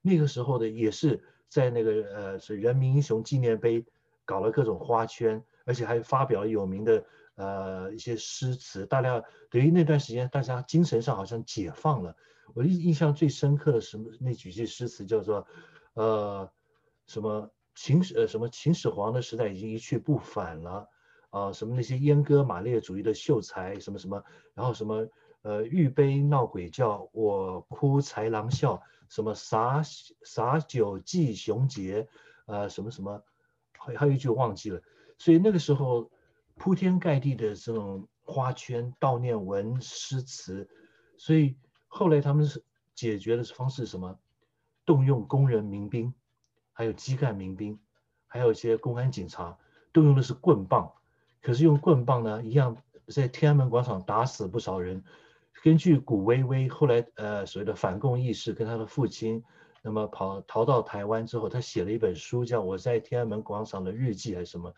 [0.00, 3.84] 那个时候的也是在那个呃是人民英雄纪念碑
[4.24, 7.04] 搞了各种花圈，而且还发表了有名的。
[7.36, 9.20] 呃，一些诗词，大家
[9.50, 12.16] 等于那段时间，大家精神上好像解放了。
[12.54, 14.10] 我印印象最深刻的什么？
[14.20, 15.44] 那几句诗词叫做，
[15.94, 16.48] 呃，
[17.08, 20.88] 什么秦始呃什么秦始皇的时代已经一去不返了
[21.30, 24.22] 啊，什么那些阉割马列主义的秀才什么什么，
[24.54, 25.08] 然后什么
[25.42, 29.82] 呃玉杯闹鬼叫，我哭豺狼笑，什么洒
[30.22, 32.06] 洒酒祭雄杰，
[32.46, 33.24] 呃什么什么，
[33.76, 34.80] 还还有一句忘记了。
[35.18, 36.12] 所以那个时候。
[36.56, 40.68] 铺天盖地的这种花圈、悼念文、诗词，
[41.16, 42.62] 所以后来他们是
[42.94, 44.18] 解决的方式是什么？
[44.86, 46.12] 动用工人民兵，
[46.72, 47.78] 还有基干民兵，
[48.26, 49.58] 还有一些公安警察，
[49.92, 50.92] 动用的是棍棒。
[51.42, 52.76] 可是用棍棒呢，一样
[53.08, 55.02] 在天安门广场打死不少人。
[55.62, 59.42] 根据古薇薇后来呃所谓的反共意识跟他的父亲，
[59.82, 64.72] 那么跑逃到台湾之后，他写了一本书，叫《我在天安门广场的日记》还是什么？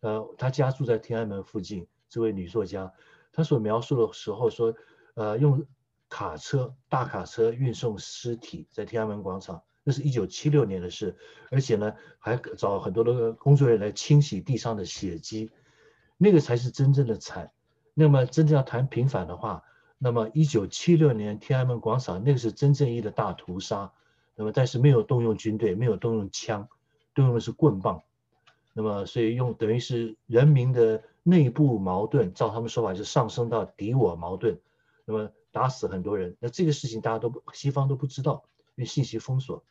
[0.00, 1.86] 呃，他家住在天安门附近。
[2.08, 2.92] 这位女作家，
[3.32, 4.72] 她所描述的时候说，
[5.14, 5.66] 呃，用
[6.08, 11.16] 卡车、大卡车运送尸体在天安门广场，那是一九七六年的事。
[11.50, 15.50] 而且呢，还找很多的工作人员来清洗地上的血迹，
[16.16, 17.50] 那个才是真正的惨。
[17.92, 19.64] 那么，真正要谈平反的话，
[19.98, 23.92] 那么一九七六年天安门广场那个是真正意义的大屠杀。
[24.36, 26.68] 那么，但是没有动用军队，没有动用枪，
[27.14, 28.04] 动用的是棍棒。
[28.78, 34.60] 那么所以用等于是人民的内部矛盾，照他们说法是上升到敌我矛盾，
[35.06, 36.36] 那么打死很多人。
[36.40, 39.64] 那这个事情大家都西方都不知道，因为信息封锁。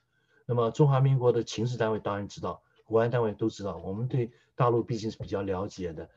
[0.48, 3.78] 那么中华民国的情治单位当然知道，国安单位都知道。
[3.78, 6.10] 我们对大陆毕竟是比较了解的，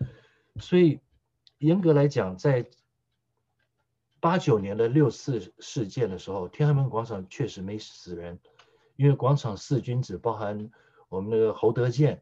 [0.58, 0.98] 所以
[1.58, 2.70] 严格来讲，在
[4.18, 8.38] 八九年的六四事件的时候，天安门广场确实没死人。
[8.96, 10.70] 因为广场四君子，包含
[11.10, 12.20] 我们那个侯德健，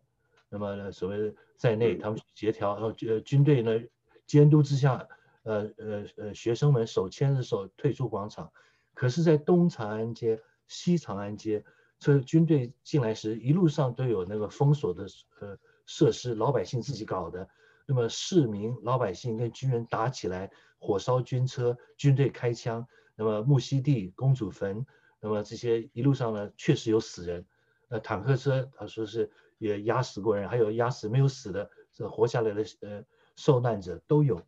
[0.57, 3.79] 那么呢所谓在内，他们协调，然后呃军队呢
[4.27, 5.07] 监督之下，
[5.43, 8.51] 呃呃呃学生们手牵着手退出广场。
[8.95, 11.63] 可是，在东长安街、西长安街，
[11.99, 15.07] 这军队进来时，一路上都有那个封锁的
[15.41, 17.47] 呃设施，老百姓自己搞的。
[17.85, 22.87] 那么市民、老百姓跟军人打起来，火烧军车，军队开枪。
[23.15, 24.87] 那么木樨地、公主坟。
[25.21, 27.45] 那么这些一路上呢，确实有死人，
[27.89, 33.05] 呃，坦克车他说是也压死过人，还有压死没有死的，这活下来的呃
[33.37, 34.43] 受难者都有。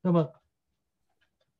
[0.00, 0.32] 那么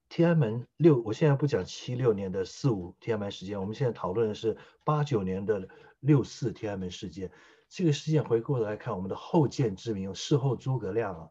[0.08, 5.68] 天安门六，我现在不讲七六年的四五天安门事件，我们现在讨论的是八九年的
[6.00, 7.30] 六四天安门事件。
[7.68, 11.30] 这个事件回过头来看，我们的后见之明，事后诸葛亮啊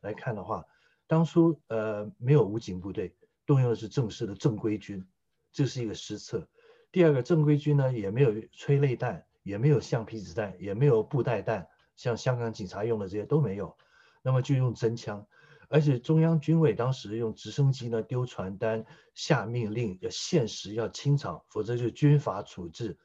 [0.00, 0.64] 来看的话，
[1.06, 5.06] 当初呃没有武警部队，动用的是正式的正规军。
[5.50, 6.46] 这是一个失策。
[6.92, 13.74] 第二个，正规军呢也没有催泪弹，也没有橡皮子弹，也没有布袋弹，像香港警察用的这些都没有。
[14.20, 15.26] 那么就用真枪，
[15.68, 18.84] 而且中央军委当时用直升机呢丢传单，
[19.14, 22.98] 下命令要限时要清场，否则就军法处置。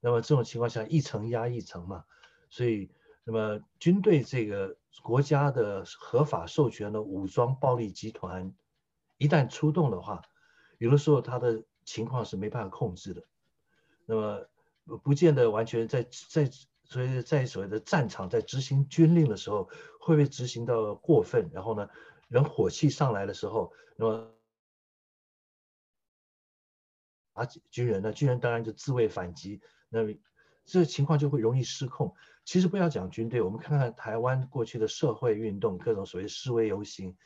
[0.00, 2.04] 那么这种情况下一层压一层嘛，
[2.48, 2.90] 所以
[3.24, 8.54] 那么军队这个国家的合法授权的武装暴力集团，
[9.18, 10.22] 一旦出动的话，
[10.78, 11.62] 有的时候他的。
[11.84, 13.24] 情况是没办法控制的，
[14.06, 14.46] 那么
[15.02, 16.50] 不见得完全在在
[16.84, 19.64] 所以在所谓的战场在执行军令的时候
[19.98, 21.88] 会不会执行到过分，然后呢，
[22.28, 24.34] 人火气上来的时候，那么
[27.32, 30.12] 啊军人呢，军人当然就自卫反击，那么
[30.64, 32.14] 这个情况就会容易失控。
[32.44, 37.16] 其实不要讲军队，我们看看台湾过去的社会运动，各种所谓示威游行。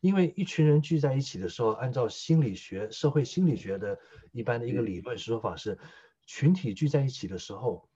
[0.00, 3.98] 因为一群人聚在一起的时候，按照心理学、社会心理学的
[4.32, 5.78] 一般的一个理论说法是，
[6.26, 7.88] 群体聚在一起的时候，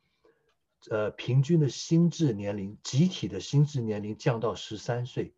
[0.90, 5.34] 呃，平均的心智年龄，集体的心智年龄降到十三岁。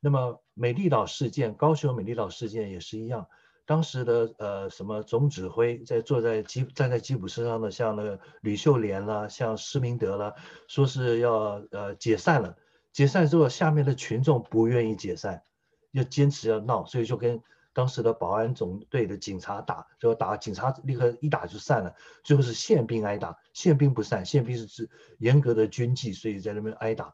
[0.00, 3.26] 那么美丽岛事件，高雄美丽岛事件也是一样，
[3.64, 10.34] 当时的呃什么总指挥在坐在吉站在吉普车上的，像那个吕秀莲啦，像施明德啦，
[10.68, 12.56] 说是要呃解散了，
[12.92, 15.42] 解散之后，下面的群众不愿意解散。
[15.92, 17.40] 要坚持要闹，所以就跟
[17.74, 21.94] 当时的保安总队的警察打，就打警察立刻一打就散了。
[22.22, 27.12] 最后是宪兵挨打，宪兵不散，宪兵是指严格的军纪，所以在那边挨打。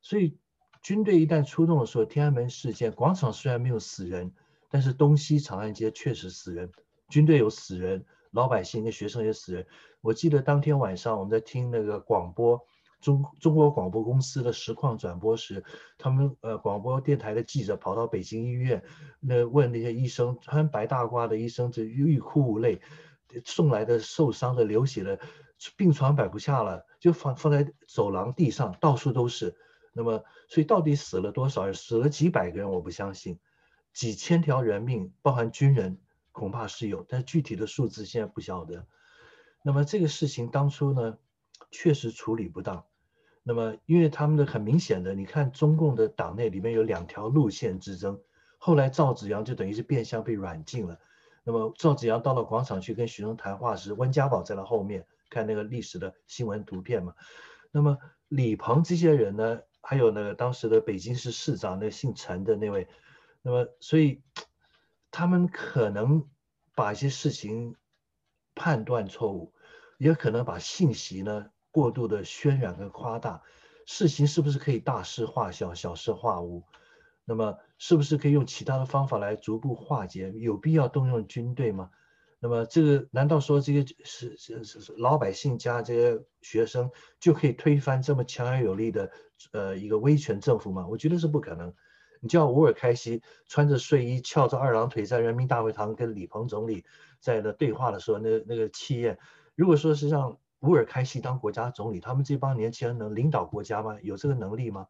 [0.00, 0.36] 所以
[0.82, 4.32] 军队一旦出动的时候，天安门事件广场虽然没有死人，
[4.68, 6.70] 但是东西长安街确实死人，
[7.08, 9.66] 军队有死人，老百姓跟学生也死人。
[10.00, 12.60] 我记得当天晚上我们在听那个广播。
[13.02, 15.62] 中中国广播公司的实况转播时，
[15.98, 18.82] 他们呃广播电台的记者跑到北京医院，
[19.20, 22.80] 那问那些医生，穿白大褂的医生这欲哭无泪，
[23.44, 25.18] 送来的受伤的流血的，
[25.76, 29.54] 病床摆不下了，就放放在走廊地上，到处都是。
[29.92, 31.74] 那么，所以到底死了多少人？
[31.74, 33.38] 死了几百个人，我不相信，
[33.92, 35.98] 几千条人命，包含军人，
[36.30, 38.86] 恐怕是有，但具体的数字现在不晓得。
[39.62, 41.18] 那么这个事情当初呢，
[41.70, 42.86] 确实处理不当。
[43.44, 48.20] 那么，因为他们的很明显的，你看中共的党内里面有两条路线之争，
[48.56, 51.00] 后来赵紫阳就等于是变相被软禁了。
[51.42, 57.14] 那么赵紫阳到了广场去跟学生谈话时，温家宝在他后面看那个历史的新闻图片嘛。
[57.72, 62.86] 那么李鹏这些人呢，还有那个当时的北京市市长那个姓陈的那位，
[63.42, 64.22] 那么所以
[65.10, 66.28] 他们可能
[66.76, 67.74] 把一些事情
[68.54, 69.52] 判断错误，
[69.98, 71.50] 也可能把信息呢。
[71.72, 73.42] 过度的渲染跟夸大，
[73.86, 76.62] 事情是不是可以大事化小，小事化无？
[77.24, 80.30] 那么是不是可以用其他的方法来逐步化解？
[80.32, 81.90] 有必要动用军队吗？
[82.40, 86.90] 那么这个难道说这个是是是老百姓加这些学生
[87.20, 89.10] 就可以推翻这么强而有力的
[89.52, 90.86] 呃一个威权政府吗？
[90.90, 91.72] 我觉得是不可能。
[92.20, 96.84] 你叫吴尔开西穿着睡衣翘着二郎腿在人民大会堂跟李鹏总理
[97.18, 99.18] 在那对话的时候，那那个气焰，
[99.54, 100.38] 如果说是让。
[100.62, 103.98] 乌尔开西当国家总理，他们这帮年轻人能领导国家吗？
[104.00, 104.88] 有这个能力吗？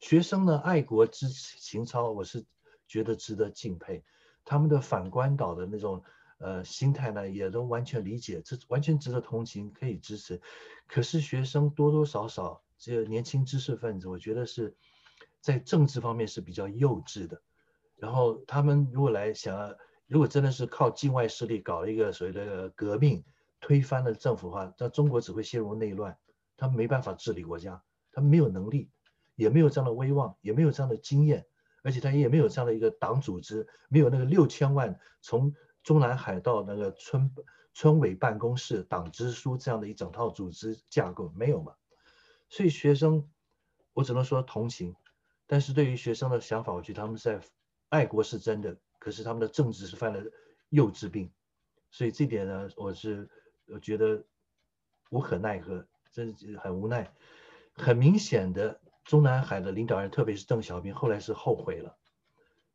[0.00, 2.44] 学生的爱国之情操，我是
[2.86, 4.04] 觉得值得敬佩。
[4.44, 6.02] 他们的反关岛的那种
[6.38, 10.40] 呃心态呢，也都完全理解，这完全值得同情，可以支持。
[10.86, 14.76] 可是学生多多少少这个年轻知识分子，我觉得是
[15.40, 17.42] 在政治方面是比较幼稚的。
[17.96, 19.76] 然后他们如果来想要，
[20.06, 23.24] 如果真的是靠境外势力搞一个所谓的革命，
[23.64, 26.18] 推翻了政府的话，那中国只会陷入内乱，
[26.54, 28.90] 他没办法治理国家，他没有能力，
[29.36, 31.46] 也没有这样的威望，也没有这样的经验，
[31.82, 37.34] 而且他也没有这样的一个党组织，没有那个六千万从中南海到那个村
[37.72, 41.72] 村委办公室、党支书这样的一整套组织架构，没有嘛？
[42.50, 43.26] 所以学生，
[43.94, 44.94] 我只能说同情，
[45.46, 47.40] 但是对于学生的想法，我觉得他们在。
[47.90, 50.20] 爱国是真的，可是他们的政治是犯了
[50.70, 51.30] 幼稚病，
[51.92, 53.28] 所以这点呢，我是
[53.72, 54.22] 我觉得
[55.10, 57.12] 无可奈何，真是很无奈。
[57.74, 61.96] 很明显的，中南海的领导人，特别是邓小平，后来是后悔了。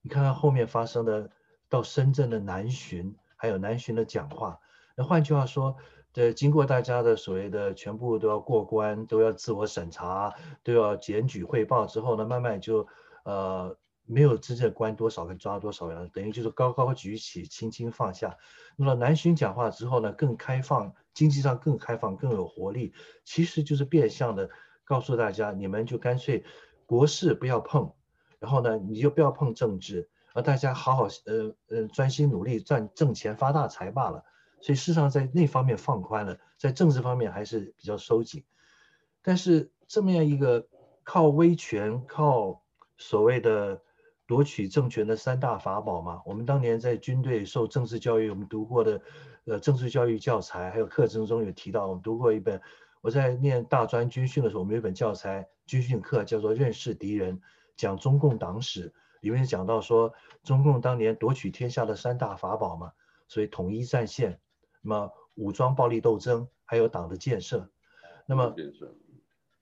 [0.02, 1.30] 你看看后面发生的，
[1.70, 4.60] 到深圳的南巡，还有南巡的讲话。
[4.96, 5.78] 那换句话说，
[6.14, 10.34] 这经过大家的所谓的全部都要过关，都要自我审查，
[10.64, 12.88] 都要检举汇报之后呢，慢慢就
[13.24, 13.78] 呃。
[14.12, 18.36] 没有真正关多少跟抓多少样，等于就是高高举起，轻轻放下。
[18.76, 22.92] 那么南巡讲话之后呢，更开放，经济上更开放，更有活力。
[23.24, 24.50] 其实就是变相的
[24.84, 26.44] 告诉大家，你们就干脆
[26.88, 27.94] 国事不要碰，
[28.40, 34.26] 然后呢，你就不要碰政治，而大家好好呃呃专心努力赚挣钱发大财罢了。
[34.60, 38.44] 所以事实上在那方面放宽了，在政治方面还是比较收紧。
[39.22, 40.68] 但是这么样一个
[41.04, 42.64] 靠威权、靠
[42.98, 43.84] 所谓的。
[44.30, 49.02] 夺取政权的三大法宝嘛，我们当年在军队受政治教育，我们读过的，
[49.46, 52.62] 呃，政治教育教材还有课程中有提到，我们读过一本，
[53.02, 57.38] 我在念大专军训的时候，我们有一本教材军训课叫做《认识敌人》，
[57.76, 60.14] 讲中共党史，里面讲到说
[60.44, 62.92] 中共当年夺取天下的三大法宝嘛，
[63.28, 64.40] 所以统一战线，
[64.84, 67.68] 那么武装暴力斗争，还有党的建设，
[68.28, 68.54] 那么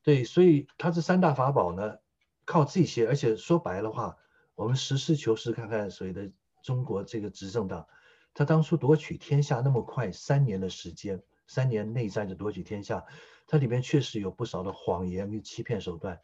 [0.04, 2.00] 对，所以他这三大法宝呢，
[2.44, 4.18] 靠这些，而且说白了话。
[4.58, 6.32] 我们实事求是看看所谓的
[6.64, 7.86] 中国这个执政党，
[8.34, 13.06] 他当初夺取天下那么快，三年的时间，三年内战就夺取天下，
[13.46, 16.22] 它里面确实有不少的谎言与欺骗手段。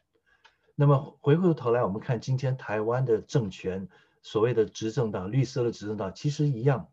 [0.73, 3.87] 那么回过头来，我们看今天台湾的政权，
[4.23, 6.89] 所谓的执政党，绿色的执政党，其实一样，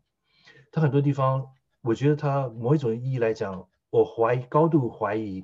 [0.71, 5.43] 它很多地方，我觉得它某一种意义来讲，我怀疑，高度怀疑，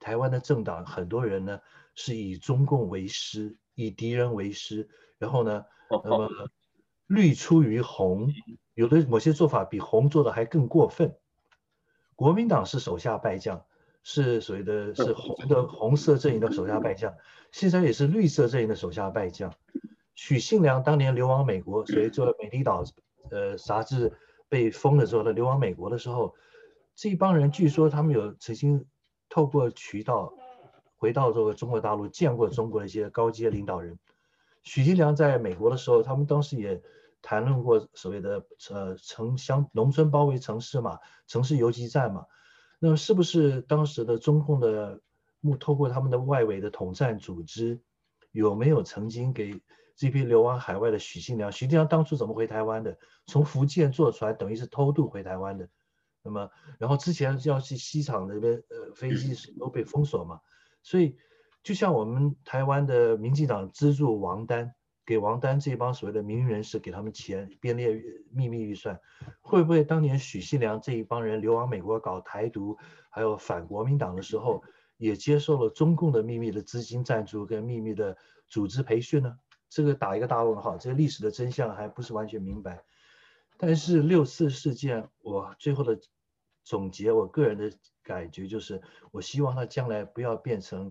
[0.00, 1.62] 台湾的政党很多人呢
[1.94, 4.90] 是以中共为师，以敌人为师。
[5.20, 6.30] 然后呢，那么
[7.06, 8.32] 绿出于红，
[8.72, 11.14] 有的某些做法比红做的还更过分。
[12.16, 13.62] 国民党是手下败将，
[14.02, 17.14] 是所谓的是红的红色阵营的手下败将，
[17.52, 19.52] 现在也是绿色阵营的手下败将。
[20.14, 22.82] 许信良当年流亡美国，所以做了《美丽岛》
[23.30, 24.12] 呃杂志
[24.48, 26.34] 被封了之后，他流亡美国的时候，
[26.94, 28.86] 这一帮人据说他们有曾经
[29.28, 30.32] 透过渠道
[30.96, 33.98] 回到这个中国大陆，见过中国的一些高阶领导人。
[34.62, 36.82] 许金良在美国的时候，他们当时也
[37.22, 42.26] 谈论过所谓的呃城乡农村包围城市嘛，城市游击战嘛。
[42.78, 45.00] 那么是不是当时的中共的
[45.40, 47.80] 目透过他们的外围的统战组织，
[48.32, 49.60] 有没有曾经给
[49.96, 51.50] 这批流亡海外的许金良？
[51.50, 52.98] 许金良当初怎么回台湾的？
[53.26, 55.68] 从福建坐船，等于是偷渡回台湾的。
[56.22, 60.40] 那么然后之前要去西厂那边，呃，飞机是都被封锁嘛，
[60.82, 61.16] 所以。
[61.62, 68.02] 就像我们台湾的民进党资助王丹，给王丹这帮所谓的名人士给他们钱编列
[68.32, 68.98] 秘密预算，
[69.42, 72.78] 会不会当年许信良这一帮人流亡美国搞台独，
[73.10, 74.62] 还有反国民党的时候，
[74.96, 79.36] 也接受了中共的秘密的资金赞助跟秘密的组织培训呢？
[79.68, 82.82] 这个打一个大问号，这个历史的真相还不是完全明白。
[83.58, 86.00] 但是六四事件，我最后的
[86.64, 87.70] 总结，我个人的
[88.02, 88.80] 感觉就是，
[89.10, 90.90] 我希望他将来不要变成。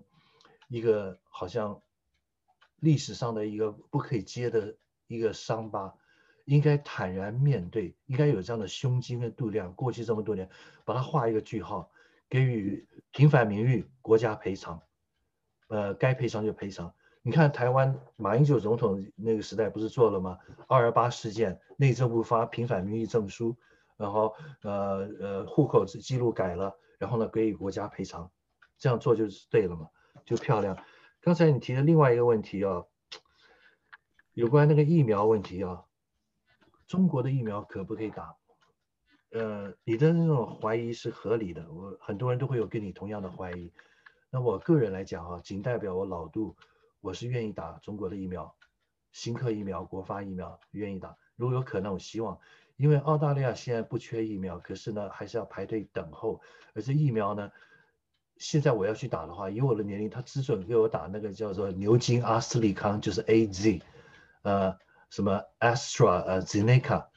[0.70, 1.82] 一个好像
[2.78, 4.76] 历史上的一个不可以揭的
[5.08, 5.92] 一个伤疤，
[6.44, 9.74] 应该坦然面对，应该有这样的胸襟跟度量。
[9.74, 10.48] 过去这么多年，
[10.84, 11.90] 把它画一个句号，
[12.28, 14.80] 给予平反名誉，国家赔偿，
[15.66, 16.94] 呃，该赔偿就赔偿。
[17.22, 20.38] 你看台湾马英九总统那个时代不是做了吗？
[20.68, 23.56] 二二八事件，内政部发平反名誉证书，
[23.96, 28.30] 然后呃呃户口记录改了，然后呢给予国家赔偿，
[28.78, 29.90] 这样做就是对了嘛。
[30.24, 30.76] 就漂亮。
[31.20, 32.84] 刚才你提的另外一个问题啊，
[34.32, 35.84] 有关那个疫苗问题啊，
[36.86, 38.36] 中国的疫苗可不可以打？
[39.32, 43.72] 呃，你的那种怀疑是合理的，我很多人都会有跟你同样的怀疑。
[44.30, 46.56] 那我个人来讲啊，仅代表我老杜，
[47.00, 48.56] 我是愿意打中国的疫苗，
[49.12, 51.16] 新科疫苗、国发疫苗愿意打。
[51.36, 52.38] 如果有可能，我希望，
[52.76, 56.40] 因为澳大利亚现在不缺疫苗，可是呢，还是要排队等候，
[56.74, 57.52] 而这疫苗呢，
[58.40, 63.82] 现在我要去打的话，以我的年龄，他只准给我打那个叫做牛津阿斯利康，就是 A Z，
[64.42, 64.78] 呃，
[65.10, 67.08] 什么 Astra 呃 Zeneca，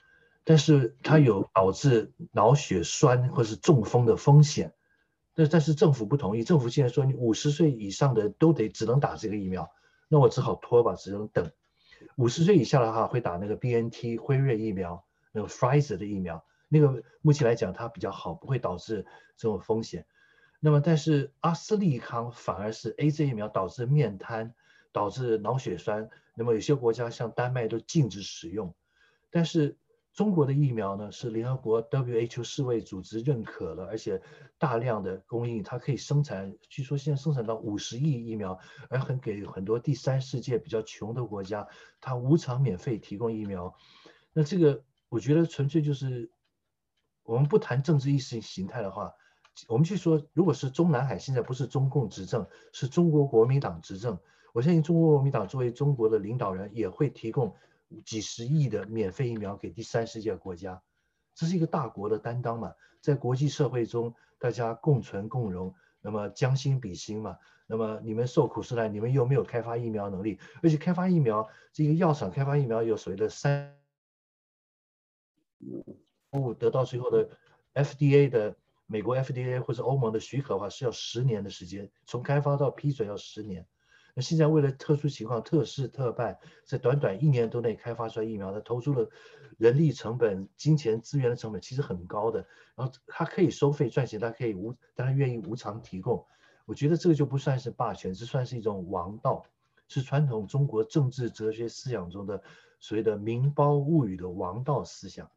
[0.43, 4.73] 但是它有导致脑血栓或是中风的风险。
[5.33, 9.71] 但但是政府不同意，政府现在说你五十岁以上的都得只能打这个疫苗，
[10.09, 11.49] 那我只好拖吧，只能等。
[12.17, 19.05] 五十岁以下的话会打那个 B N T 辉瑞疫苗，那个 Pfizer 的疫苗，那个目前来讲它比较好，不会导致
[19.37, 20.05] 这种风险。
[20.65, 24.55] 那么，但是阿斯利康反而是 AZ 疫苗导致面瘫，
[24.93, 26.09] 导致脑血栓。
[26.37, 28.73] 那么有些国家像丹麦都禁止使用。
[29.29, 29.77] 但是
[30.13, 34.21] 中国的疫苗呢，是联合国 WHO 世卫组织认可了，而且
[34.57, 38.57] 大量的供应，它可以生产，据说现在生产到五十亿疫苗，
[38.87, 41.67] 而很给很多第三世界比较穷的国家，
[41.99, 43.75] 它无偿免费提供疫苗。
[44.31, 46.31] 那这个我觉得纯粹就是，
[47.23, 49.11] 我们不谈政治意识形态的话。
[49.67, 54.17] 我们去说，如果是中南海现在不是中共执政，是中国国民党执政，
[54.51, 57.55] 我相信中国国民党作为中国的领导人，也会提供
[58.03, 60.81] 几十亿的免费疫苗给第三世界国家，
[61.35, 67.37] 这是一个大国的担当嘛，在国际社会中大家共存共荣，那么将心比心嘛，
[67.67, 73.77] 那么你们受苦受难，你们又没有开发疫苗能力，而且开发疫苗，这个药厂开发疫苗有所谓的三，
[76.31, 77.29] 不得到最后的
[77.75, 78.55] FDA 的。
[78.93, 83.65] 美国 FDA 或者欧盟的许可的话是要十年的时间，从开发到批准要十年。
[84.13, 89.09] 那现在为了特殊情况特事特办，在短短一年多内开发出来疫苗，它投出了
[89.57, 92.45] 人力成本、金钱资源的成本其实很高的。
[92.75, 96.23] 然后它可以收费赚钱，它可以无，但它愿意无偿提供。
[96.67, 99.43] 我觉得这个就不算是霸权，这算是一种王道，
[99.87, 102.43] 是传统中国政治哲学思想中的
[102.79, 105.31] 所谓的民胞物与的王道思想。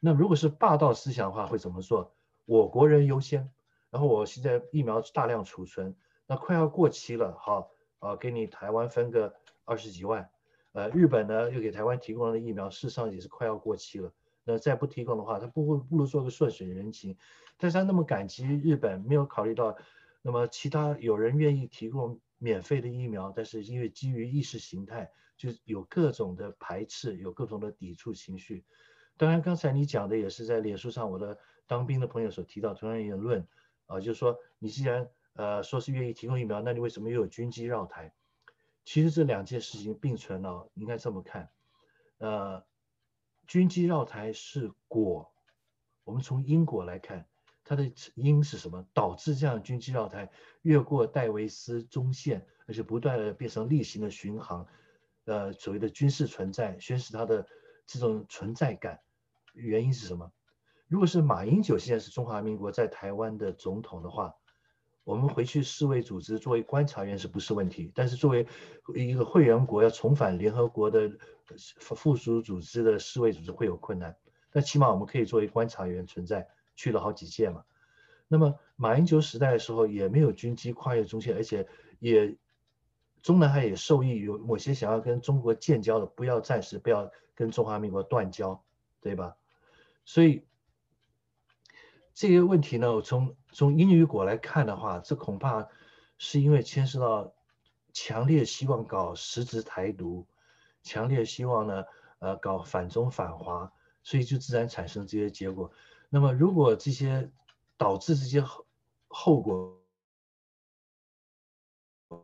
[0.00, 2.15] 那如果是霸道思想的话，会怎么做？
[2.46, 3.50] 我国人优先，
[3.90, 5.94] 然后我现在疫苗大量储存，
[6.28, 9.34] 那快要过期了，好，啊，给你台湾分个
[9.64, 10.30] 二十几万，
[10.70, 14.12] 呃，日本呢又给台湾提供了疫苗，事实上也是快要过期了，
[14.44, 17.16] 那再不提供的话，他不会不如做个顺水人情，
[17.58, 19.76] 但是他那么感激日本，没有考虑到，
[20.22, 28.64] 那么其他有人愿意提供免费的疫苗，但是因为基于意识形态，就有各种的排斥，有各种的抵触情绪，
[29.16, 31.36] 当然刚才你讲的也是在脸书上我的。
[31.66, 33.46] 当兵的朋友所提到同样言论，
[33.86, 38.12] 啊，就是说你既然呃说是愿意提供疫苗，那你为什么又有军机绕台？
[38.84, 41.50] 其实这两件事情并存了，应该这么看，
[42.18, 42.64] 呃，
[43.46, 45.32] 军机绕台是果，
[46.04, 47.26] 我们从因果来看，
[47.64, 48.86] 它的因是什么？
[48.94, 50.30] 导致这样军机绕台
[50.62, 54.64] 越过戴维斯中线，而且不断的变成例行的巡航，
[55.24, 57.48] 呃，所谓的军事存在，宣示它的
[57.86, 59.00] 这种存在感，
[59.52, 60.30] 原因是什么？
[60.88, 64.34] 如果是马英九现在是中华民国在台湾的总统的话，
[65.02, 67.90] 我们回去世卫组织作为观察员是不是问题？
[67.94, 68.46] 但是作为
[68.94, 71.10] 一个会员国要重返联合国的
[71.78, 74.16] 附属组织的世卫组织会有困难。
[74.52, 77.64] 但起码我们可以作为观察员存在，去了好几届嘛。
[78.28, 81.68] 那么马英九时代的时候也没有军机跨越中线，而且
[81.98, 82.36] 也
[83.22, 88.62] 中南海也受益于某些想要跟中国建交的，不要暂时不要跟中华民国断交，
[89.00, 89.36] 对吧？
[90.04, 90.46] 所以。
[92.16, 95.68] 这些问题呢，我从从因与果来看的话，这恐怕
[96.16, 97.34] 是因为牵涉到
[97.92, 100.26] 强烈希望搞实质台独，
[100.82, 101.84] 强烈希望呢，
[102.20, 103.70] 呃，搞反中反华，
[104.02, 105.70] 所以就自然产生这些结果。
[106.08, 107.30] 那么，如果这些
[107.76, 108.64] 导致这些后
[109.08, 109.78] 后果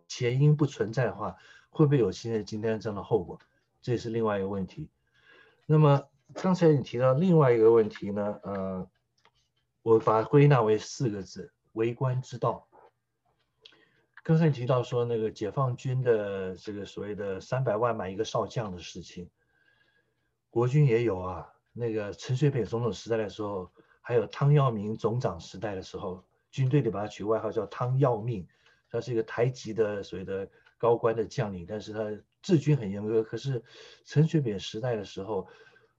[0.08, 1.36] 前因不存在的话，
[1.68, 3.38] 会不会有现在今天这样的后果？
[3.82, 4.88] 这也是另外一个问题。
[5.66, 8.88] 那么刚才你提到另外一个问题呢，呃。
[9.82, 12.68] 我把它归纳为四个字：为官之道。
[14.22, 19.28] 刚才你提到说那个解放军的这个所谓的三百万买一个少将的事情，
[20.50, 21.52] 国军也有啊。
[21.72, 28.46] 那个陈水扁总统时代的时候，还有汤耀明总长时代的时候，军队里把他取外号叫汤耀命，
[28.88, 33.24] 他是一个台籍的所谓的高官的将领，但是他治军很严格。
[33.24, 33.64] 可是
[34.04, 35.48] 陈水扁时代的时候，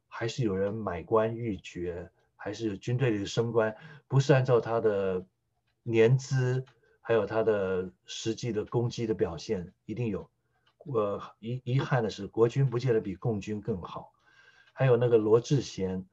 [0.07, 2.09] 还是有人买官欲爵。
[2.43, 3.73] 还是军队里的升官，
[4.09, 5.25] 不是按照他的
[5.81, 6.65] 年资，
[6.99, 10.29] 还有他的实际的攻击的表现，一定有。
[10.93, 14.11] 呃，遗遗憾的是，国军不见得比共军更好。
[14.73, 16.05] 还有那个罗志贤，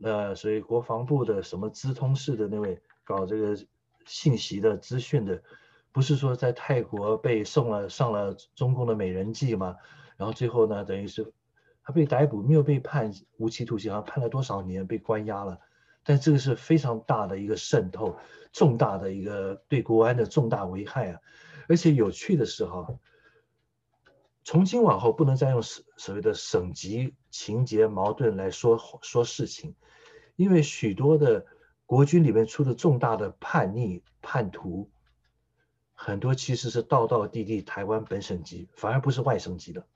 [0.00, 3.58] 呃，所以国防部的什么资通室的那位搞这个
[4.06, 5.42] 信息的资讯的，
[5.90, 9.76] 不是说在泰国被送了上了中共的美人计吗？
[10.16, 11.32] 然后最后呢，等于是
[11.82, 15.58] 他被逮捕，没有被判无期徒刑，好像判了多少年，被关押了。
[16.04, 18.18] 但这个是非常大的一个渗透，
[18.52, 21.20] 重大的一个对国安的重大危害啊！
[21.68, 22.98] 而且有趣的是哈，
[24.42, 29.76] 从今往后不能再用所所谓的省级情节矛盾来说说事情，
[30.34, 31.46] 因为许多的
[31.86, 34.90] 国军里面出的重大的叛逆叛徒，
[35.94, 39.86] 很多其实是道道地地台湾本省级，反而不是外省级的。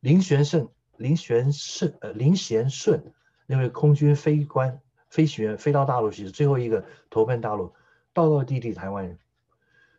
[0.00, 3.14] 林玄胜、林玄胜、呃林贤顺
[3.46, 4.80] 那位空军飞官。
[5.14, 7.72] 飞行员飞到大陆去，最后一个投奔大陆，
[8.12, 9.16] 道道地地台湾人。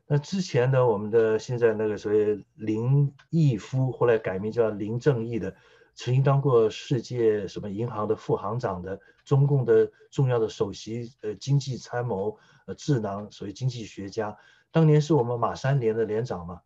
[0.07, 5.55] 那之前的我们的现在那个所谓林毅夫，后来改名叫林正义的，
[5.93, 14.38] 曾经当过世界什么银行的副行长的，中共的重要的首席呃经济参谋呃智囊，所谓经济学家，
[14.70, 16.59] 当年是我们马三连的连长嘛，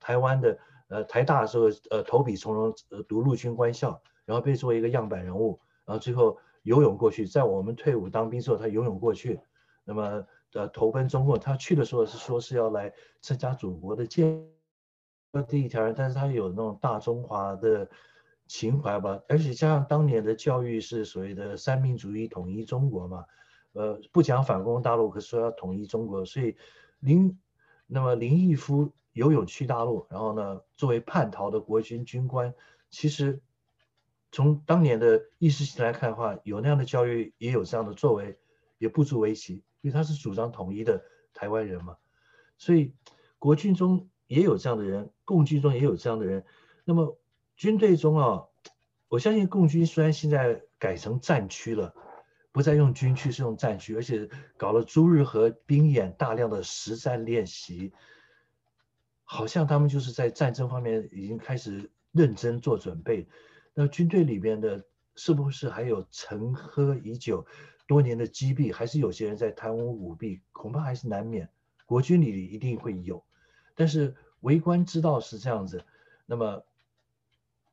[0.00, 6.36] 台湾的呃台大的时候呃投笔从戎呃读陆军官校，然后被作为一个样板人物，然后最后。
[6.62, 9.40] 游泳过去，在我们退伍当兵时候，他游泳过去，
[9.84, 11.36] 那么呃投奔中共。
[11.38, 14.46] 他去的时候是说是要来参加祖国的建
[15.48, 17.90] 第一条，但是他有那种大中华的
[18.46, 23.24] 情怀吧，而且加上当年的教育是所谓的三民主义统一中国嘛，
[23.72, 26.56] 呃不讲反攻大陆，可是说要统一中国，所以
[27.00, 27.36] 林
[27.86, 32.54] 那么林毅夫游泳去大陆，然后呢作为叛逃的国军军官，
[32.88, 33.40] 其实。
[34.32, 38.38] 从当年的意识形态来看的话，有那样的教育，也有这样的作为，
[38.78, 41.04] 也不足为奇，因为他是主张统一的
[41.34, 41.98] 台湾人嘛。
[42.56, 42.94] 所以
[43.38, 46.44] 国军中也有这样的人，共军中也有这样的人。
[46.84, 47.18] 那么
[47.56, 48.44] 军队中啊，
[49.08, 51.94] 我相信共军虽然现在改成战区了，
[52.52, 57.92] 不再用军区，是用战区，而且搞了朱日和兵演，大量的实战练习，
[59.24, 63.28] 好像他们就是在战争方面已经开始认真做准备。
[63.74, 67.46] 那军队里边的，是不是还有陈喝已久、
[67.86, 68.72] 多年的积弊？
[68.72, 70.40] 还是有些人在贪污舞弊？
[70.52, 71.48] 恐怕还是难免。
[71.86, 73.22] 国军里一定会有，
[73.74, 75.84] 但是为官之道是这样子。
[76.24, 76.64] 那么，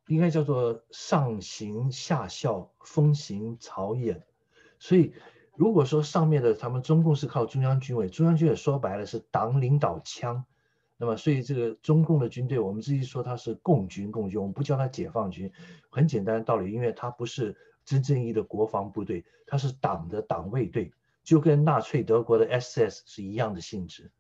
[0.08, 4.22] 应该叫做上行下效，风行草偃。
[4.80, 5.14] 所以，
[5.56, 10.45] 如果说上面的他们中共是靠中央军委，中央军委说白了是党领导枪。
[11.02, 15.50] 那么，所以这个中共的军队，我们自己说它是共军，共军，我们不叫它解放军，
[15.89, 20.91] 很简单的道理，因为它不是真正意义的国防部队，它是党的党卫队，
[21.24, 24.12] 就跟纳粹德国的 SS 是一样的性质。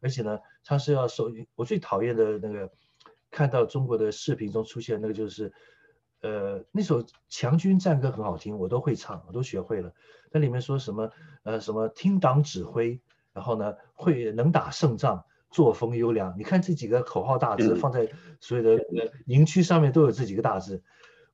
[0.00, 2.70] 而且呢，它是要受，我最讨厌的那个，
[3.28, 5.52] 看到中国的视频中出现那个就是，
[6.20, 9.92] 呃，那首强军战歌很好听，我都会唱，我都学会了。
[10.30, 11.10] 那里面说什么，
[11.42, 13.00] 呃，什么听党指挥，
[13.32, 15.24] 然后呢，会能打胜仗。
[15.50, 18.84] 作风优良，你看这几个口号大字放在所有的
[19.26, 20.82] 营区上面都有这几个大字，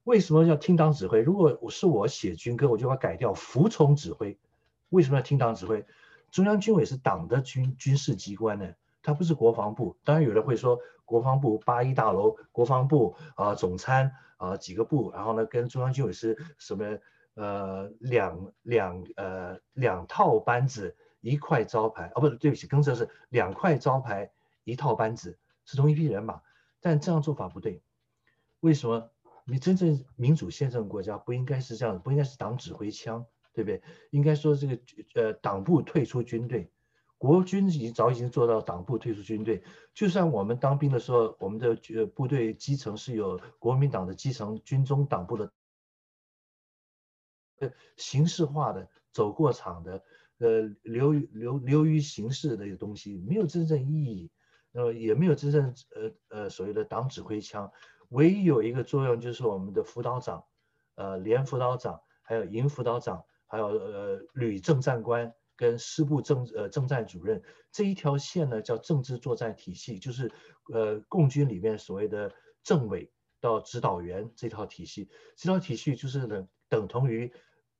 [0.05, 1.21] 为什么要听党指挥？
[1.21, 4.39] 如果我是我写军歌，我就要改掉，服从指挥。
[4.89, 5.85] 为什么要听党指挥？
[6.31, 8.67] 中央军委是党的军军事机关呢，
[9.03, 9.97] 它不是国防部。
[10.03, 16.99] 当然有人会说，国防部八一大楼，国防部啊、呃、总参啊、呃、几个部，然后呢跟中央军委是什么
[17.35, 20.97] 呃两两呃两套班子。
[21.27, 24.31] 一块招牌哦，不是，对不起，更正是两块招牌，
[24.64, 26.41] 一套班子，是同一批人马，
[26.81, 27.83] 但这样做法不对。
[28.61, 29.11] 为什么？
[29.49, 33.81] 你真正民主宪政国家不应该是这样，不应该是党指挥枪，对不对？
[34.11, 34.79] 应该说这个
[35.14, 36.68] 呃党部退出军队，
[37.16, 39.62] 国军已经早已经做到党部退出军队。
[39.95, 45.53] 就算我们当兵的时候，我们的呃部队基层是有国民党的基层军中党部的，
[47.61, 50.03] 呃形式化的走过场的。
[50.39, 54.30] 呃，流流流于形式的一个东西，没有真正意义，
[54.72, 57.72] 呃，也没有真正呃呃所谓的党指挥枪，
[58.11, 60.45] 唯一有一个作用就是我们的辅导长，
[60.97, 67.43] 呃，连辅导长，还有营辅导长，还有呃旅政战官跟师部政呃政战主任。
[67.72, 70.30] 这一条线呢，叫政治作战体系，就是
[70.70, 72.30] 呃共军里面所谓的
[72.62, 73.11] 政委
[73.41, 77.32] 到指导员这套体系，这套体系就是等等同于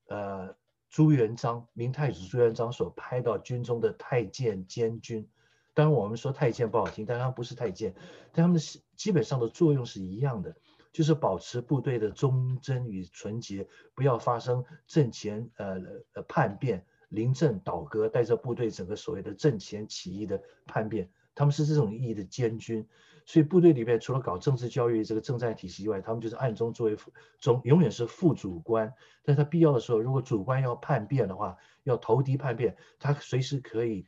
[0.07, 0.57] 呃。
[0.97, 5.28] 朱元璋，明太祖朱元璋所派到军中的太监监军，
[5.74, 7.94] 当然我们说太监不好听，但他不是太监，
[8.32, 10.57] 但他们的基本上的作用是一样的，
[10.94, 15.78] 就是保持部队的忠贞与纯洁，不要发生阵前呃
[16.14, 22.88] 呃叛变、临阵倒戈，带着部队整个所谓的阵前起义的叛变，他们是这种意义的监军。
[23.27, 28.95] 所以部队里面除了搞政治教育这个政战体系以外，他们就是暗中作为副总永远是副主官。
[29.24, 34.07] 但是他必要的时候，如果主官要叛变的话，要投敌叛变，他随时可以，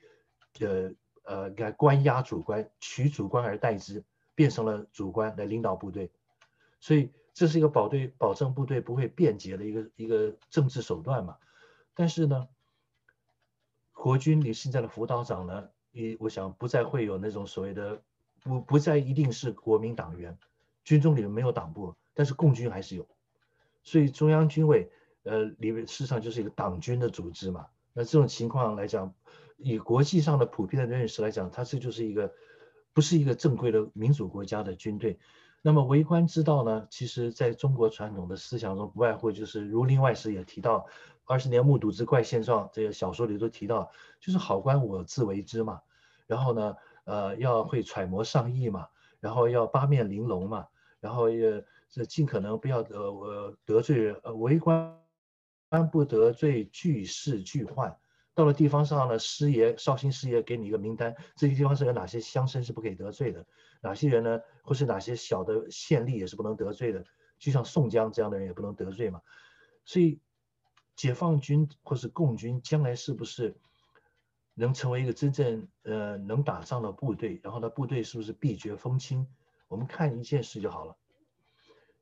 [0.61, 0.93] 呃
[1.25, 4.05] 呃，来关押主官，取主官而代之，
[4.37, 6.12] 变成了主官来领导部队。
[6.79, 11.37] 所以这是一个保队保证部队不会变节的一个一个政治手段嘛。
[11.93, 12.49] 但是呢，
[13.93, 18.01] 国军你现在的辅导长呢，也我想不再会有那种所谓的
[18.43, 20.36] 不不再一定是国民党员，
[20.84, 23.07] 军中里面没有党部，但是共军还是有，
[23.82, 24.91] 所以中央军委
[25.24, 27.66] 呃里面事实上就是一个党军的组织嘛。
[27.93, 29.12] 那这种情况来讲，
[29.57, 32.32] 以国际上的普遍的认识来讲，它这就是一个
[32.93, 35.18] 不是一个正规的民主国家的军队。
[35.61, 40.78] 那么为官之道呢，其实在中国传统的思想中，不外乎就是《儒林外史》也提到，
[41.24, 45.80] 《二十年目睹之怪现状》这个小说里都提到，就是好官我自为之嘛。
[46.28, 46.76] 然后呢，
[47.09, 48.87] 呃，要会揣摩上意嘛，
[49.19, 50.69] 然后要八面玲珑嘛，
[51.01, 54.95] 然后也这尽可能不要得呃得罪呃为官
[55.91, 57.97] 不得罪巨士巨宦。
[58.35, 63.47] 到了地方上呢，师爷绍兴师爷给你一个名单，这些地方是有哪些乡绅是不可以得罪的，
[63.81, 67.03] 哪些人呢，或是哪些小的县吏也是不能得罪的，
[67.39, 69.23] 就像宋江这样的人也不能得罪嘛。
[69.85, 70.21] 所以，
[70.95, 73.57] 解放军或是共军将来是不是
[74.59, 77.41] 能成为一个真正呃能打仗的部队？
[77.45, 79.25] 然后呢，部队是不是必决风轻？
[79.69, 80.97] 我们看一件事就好了。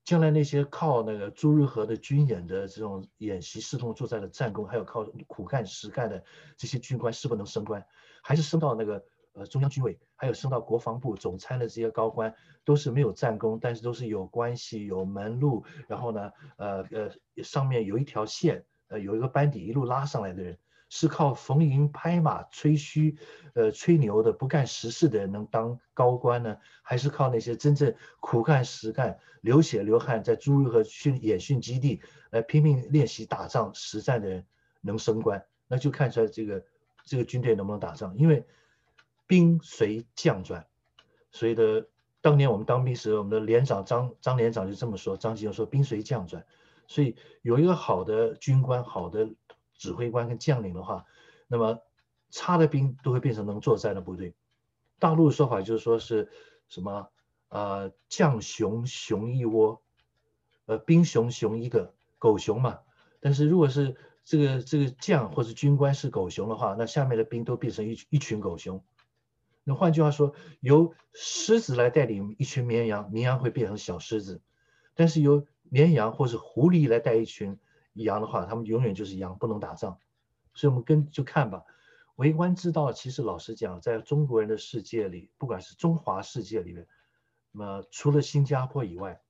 [0.05, 6.25] 将来那些靠那个朱日和的军演的这种演习视同作战的战功，还有靠苦干实干的
[6.57, 7.85] 这些军官，是不是能升官？
[8.23, 9.05] 还是升到那个
[9.35, 12.35] 呃中央军委，还有升到国防部总参的这些高官，
[12.65, 20.57] 都是没有战功，但是都是有关系、有门路，然后呢，呃呃上面有一条线，呃有一个班底一路拉上来的人。
[20.99, 23.19] 是靠逢迎拍马吹嘘，
[23.53, 34.47] 呃吹牛的不干实事的人能当高官呢，还是靠那些真正苦干实干、流血流汗在朱日和训演训基地来拼命练习打仗实战的人
[34.81, 35.45] 能升官？
[35.69, 36.65] 那就看出来这个
[37.05, 38.17] 这个军队能不能打仗。
[38.17, 38.47] 因为
[39.27, 40.67] 兵随将转，
[41.31, 41.87] 所以的
[42.23, 46.47] 当年我们当兵时，我们的连长张张连长就这么说，张继荣说兵随将转，
[46.87, 49.29] 所以有一个好的军官，好的。
[49.77, 51.05] 指挥官跟将领的话，
[51.49, 51.81] 那么
[52.31, 54.35] 差的兵都会变成能作战的部队。
[54.99, 56.29] 大陆的说法就是说是
[56.69, 57.09] 什么？
[57.49, 59.81] 呃，将熊熊一窝，
[60.65, 62.81] 呃，兵熊熊一个，狗熊嘛。
[63.21, 68.85] 但是如果是这个这个将或者军官是狗熊的话，那下面的兵都变成一一群狗熊。
[69.63, 74.41] 那换句话说，由狮子来带领一群绵羊，绵羊会变成小狮子；
[74.95, 77.59] 但是由绵羊或是狐狸来带一群。
[78.05, 79.99] 羊的话，他们永远就是羊，不能打仗。
[80.55, 81.65] 所以，我们跟就看吧。
[82.17, 86.87] 为官之道，其实老实讲，在中国人的世界里，不管是中华世界里面，
[87.53, 89.21] 那么除了新加坡以外，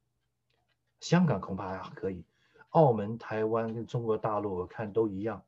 [1.00, 2.24] 香港恐怕还可以，
[2.70, 5.42] 澳门、台湾跟中国大陆，我看都一样。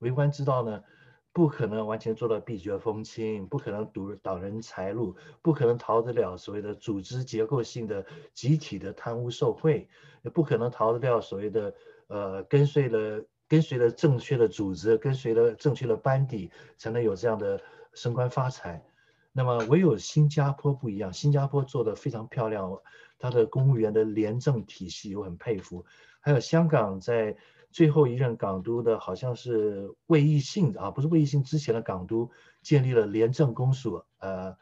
[0.00, 0.84] 为官之道呢，
[1.32, 8.04] 不可能完全做到闭绝风清，不可能堵挡人财路，不可能逃得了所谓的组织结构性的
[8.34, 9.88] 集体的贪污受贿，
[10.20, 11.74] 也不可能逃得了所谓的。
[12.08, 17.60] 呃，跟随了跟随了正确的组织，跟随了正确的班底，才能有这样的
[17.94, 18.84] 升官发财。
[19.32, 22.80] 那么唯有新加坡不一样，新加坡做得非常漂亮，
[23.18, 25.84] 它的公务员的廉政体系我很佩服。
[26.20, 27.36] 还有香港在
[27.70, 32.30] 最后一任港督的，好像是卫奕信啊，不是卫奕信之前的港督
[32.62, 34.02] 建立了廉政公署。
[34.18, 34.56] 呃，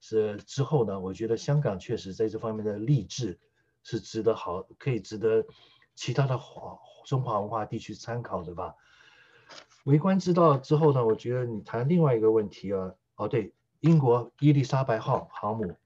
[0.00, 3.38] 是之后呢，我觉得香港确实在这方面的励志
[3.82, 5.44] 是值得好，可以值得。
[5.96, 8.76] 其他的华中华文化地区参考的吧。
[9.84, 15.76] 为官之道之后呢，我觉得你谈另外一个问题啊，哦对，英国伊丽莎白号航母，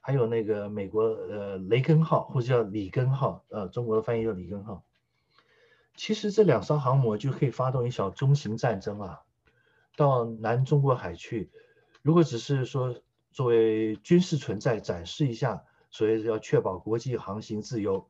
[0.00, 4.84] 还有那个美国呃雷根号或者叫里根号，呃中国的翻译叫里根号。
[5.96, 9.20] 其实这两艘航母就可以发动一小中型战争啊，
[9.96, 11.50] 到南中国海去。
[12.00, 12.96] 如果只是说
[13.32, 18.08] 作为军事存在展示一下，所以要确保国际航行自由。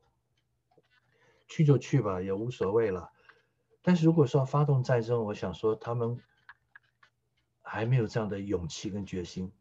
[1.52, 3.10] 去就去吧，也无所谓了。
[3.82, 6.18] 但是如果说发动战争，我想说他们
[7.60, 9.52] 还没有这样的勇气跟决心。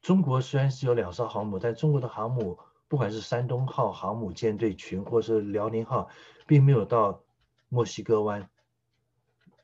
[0.00, 6.08] 中国虽然是有两艘航母，但中国的航母，不管是山东号航母舰队群，或是辽宁号，
[6.46, 7.22] 并没有到
[7.68, 8.48] 墨西哥湾，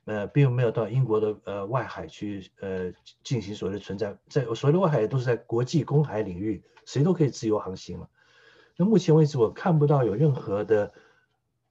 [0.05, 2.92] 呃，并没有到英国的呃外海去呃
[3.22, 8.11] 进行所谓的存在，在所谓的外海都是在国际公海领域，谁都可以自由航行了。
[8.76, 10.92] 那目前为止，我看不到有任何的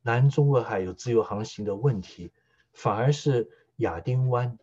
[0.02, 2.32] 南中国海有自由航行的问题，
[2.72, 4.58] 反而是亚丁湾，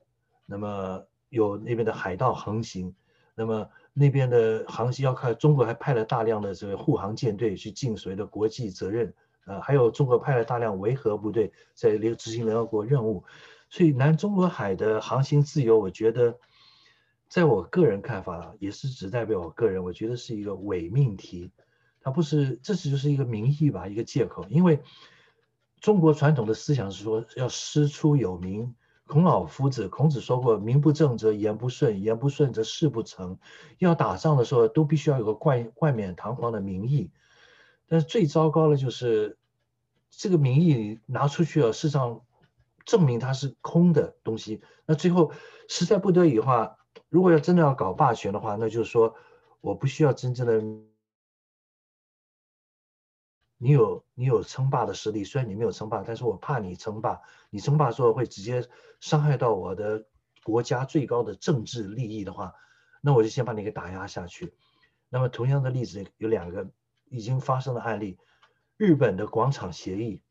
[0.46, 2.94] 那么有那边的海盗横行，
[3.34, 9.12] 那么那边的航行要靠中国还派了大量的这个护航舰队去尽所谓的国际责任，
[9.44, 13.22] 呃，还有中国派了大量维和部队在联执行联合国任务，
[13.68, 16.38] 所以南中国海的航行自由，我觉得，
[17.28, 21.50] 在我个人看法，也是只代表我个人，我觉得是一个伪命题。
[22.02, 24.46] 它不是，这只就是一个名义吧，一个借口。
[24.48, 24.82] 因为
[25.80, 28.74] 中国传统的思想是说要师出有名。
[29.06, 33.36] 孔老夫子，孔子说过：“名不正则言不顺，言不顺则事不成。”
[33.78, 37.10] 要打仗的时候，都必须要有个冠冠冕堂皇的名义。
[37.88, 39.36] 但是最糟糕的就是，
[40.10, 42.20] 这个名义拿出去了，事实上
[42.84, 44.62] 证明它是空的东西。
[44.86, 45.32] 那最后
[45.68, 46.78] 实在不得已的话，
[47.08, 49.16] 如果要真的要搞霸权的话，那就是说
[49.60, 50.62] 我不需要真正的。
[53.62, 57.20] 你有你有称霸的实力，虽然你没有称霸，但是我怕你称霸。
[57.50, 58.66] 你称霸之后会直接
[59.00, 60.06] 伤害到我的
[60.42, 62.54] 国家最高的政治利益的话，
[63.02, 64.54] 那我就先把你给打压下去。
[65.10, 66.70] 那么同样的例子有两个
[67.10, 68.16] 已经发生的案例：
[68.78, 70.22] 日本的广场协议。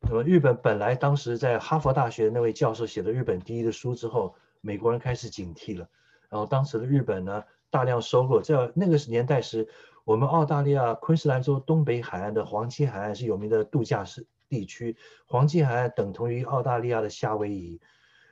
[0.00, 5.88] 那么日本本来当时在哈佛大学那位教授写了日本第一的书之后，美国人开始警惕了。
[6.28, 9.68] 然后当时的日本呢，大量收购，在那个年代是。
[10.08, 14.96] 我们澳大利亚昆士兰州东北海岸的黄金海岸是有名的度假是地区，
[15.26, 17.78] 黄金海岸等同于澳大利亚的夏威夷。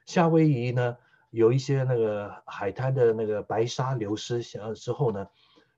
[0.07, 0.97] 夏威夷呢，
[1.29, 4.43] 有一些那个海滩的那个白沙流失
[4.74, 5.27] 之后呢，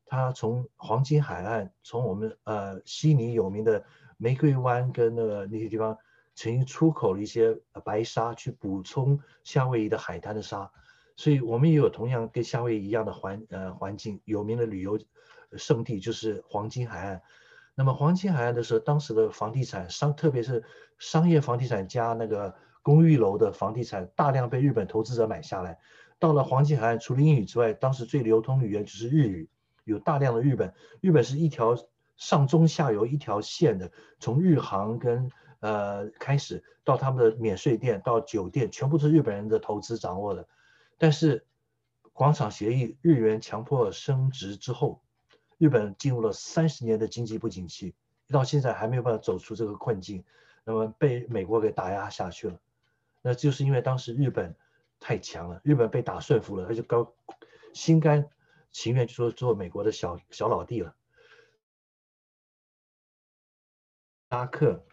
[0.07, 3.85] 它从黄金海岸，从我们呃悉尼有名的
[4.19, 5.99] 玫瑰湾跟那个那些地方，
[6.37, 10.71] 曾经出口了一些白沙去补充夏威夷的海滩的沙，
[11.17, 14.97] 所以我们也有同样跟夏威夷一样的环呃环境，有名的旅游。
[15.57, 17.23] 圣地就是黄金海岸，
[17.75, 20.65] 那么黄金海岸的时候，当时的房地产商，特别是
[20.99, 25.79] 商业房地产加那个公寓楼的房地产，大量被日本投资者买下来。
[26.19, 29.49] 到了黄金海岸，除了英语之外，当时最流通的语言就是日语，
[29.85, 30.75] 有大量的日本。
[31.01, 31.77] 日本是一条
[32.17, 35.31] 上中下游一条线的，从日航跟
[35.61, 40.47] 呃开始到他们的免税店到酒店，全部是日本人的投资掌握的。
[40.99, 41.47] 但是
[42.13, 45.01] 广场协议，日元强迫升值之后。
[45.59, 47.95] 日本进入了三十年的经济不景气，
[48.29, 50.25] 到现在还没有办法走出这个困境，
[50.65, 52.59] 那么被美国给打压下去了。
[53.21, 54.55] 那就是因为当时日本
[55.01, 57.13] 太强了，日本被打顺服了，他就高
[57.75, 58.31] 心甘
[58.71, 60.95] 情愿就说做美国的小小老弟了。
[64.31, 64.85] 伊拉克，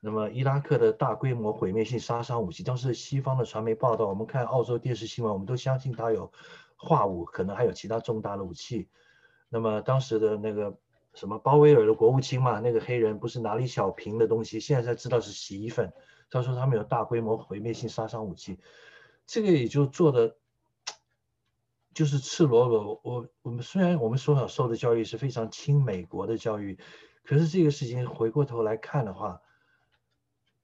[0.00, 6.30] 那么伊拉克的大规模毁灭性杀伤武器，当时西方的传媒报道，我们看澳洲电视新闻，我们都相信他有
[6.76, 8.88] 化武，可能还有其他重大的武器。
[9.52, 10.78] 那么当时的那个
[11.12, 15.92] 什么鲍威尔的国务卿嘛，那个黑人不是拿了一小瓶的东西，现在才知道是洗衣粉。
[16.30, 18.60] 他说他们有大规模毁灭性杀伤武器，
[19.26, 20.36] 这个也就做的
[21.92, 23.00] 就是赤裸裸。
[23.02, 26.78] 我我们虽然我们从小受的教育是非常亲美国的教育，
[27.24, 29.42] 可是这个事情回过头来看的话，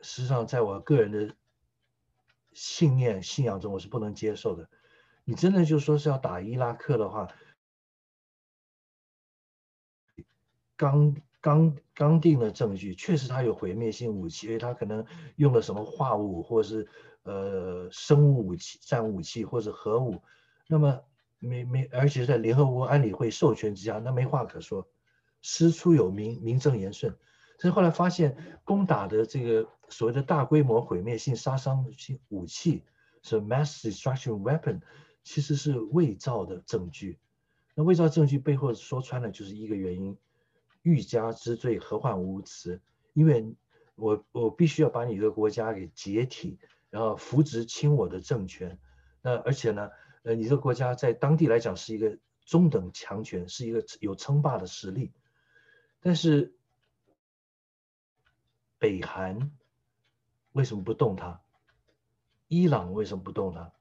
[0.01, 1.35] 实际上在我个人的
[2.53, 4.71] 信念信仰中，我是不能接受的。
[5.25, 7.27] 你真的就说是要打伊拉克的话。
[10.77, 15.05] 刚刚刚定的证据，确实他有毁灭性武器，因为他可能
[15.37, 16.89] 用了什么化武，或者是
[17.23, 20.21] 呃生物武器、战武器或者核武。
[20.69, 21.01] 那么
[21.39, 24.87] 没没，而且在联合国安理会授权之下，那没话可说，
[25.41, 27.17] 师出有名，名正言顺。
[27.59, 32.83] 但是后来发现，攻打的这个所谓的大规模毁灭性杀伤性武器
[33.23, 34.81] 是 mass destruction weapon，
[35.23, 37.19] 其实是伪造的证据。
[37.75, 40.17] 那伪造证据背后说穿了就是一个原因。
[40.87, 42.81] 欲加之罪，何患无辞？
[43.13, 43.57] 因为
[43.97, 46.61] 我我必须要把你这个国家给解体，
[46.91, 48.79] 然后扶植亲我的政权。
[49.21, 49.91] 那而且呢，
[50.23, 55.13] 呃，你这个国家在当地来讲是一个中等强权，是一个有称霸的实力。
[55.99, 56.55] 但是
[58.79, 59.51] 北韩
[60.53, 61.41] 为什么不动它？
[62.47, 63.73] 伊朗为什么不动它？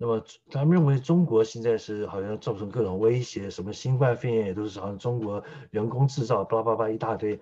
[0.00, 7.40] 那么他们认为中国现在是好像造成各种威胁，什么新冠肺炎也都是好像中国人工制造，巴拉巴拉一大堆。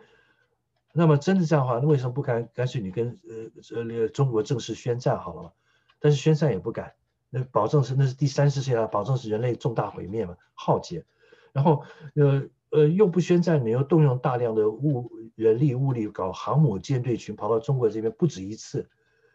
[0.95, 5.53] 那么真的这样的话，那为什么不干干脆你跟呃呃中国正式宣战好了嘛？
[6.01, 6.95] 但是宣战也不敢，
[7.29, 11.05] 那保证是那是第三次世界啊，保证是人类重大毁灭嘛，浩劫。
[11.53, 11.83] 然后
[12.15, 18.89] 呃呃又不宣战，你又动用大量的物人力物力搞航母舰队群跑到中国这边不止一次。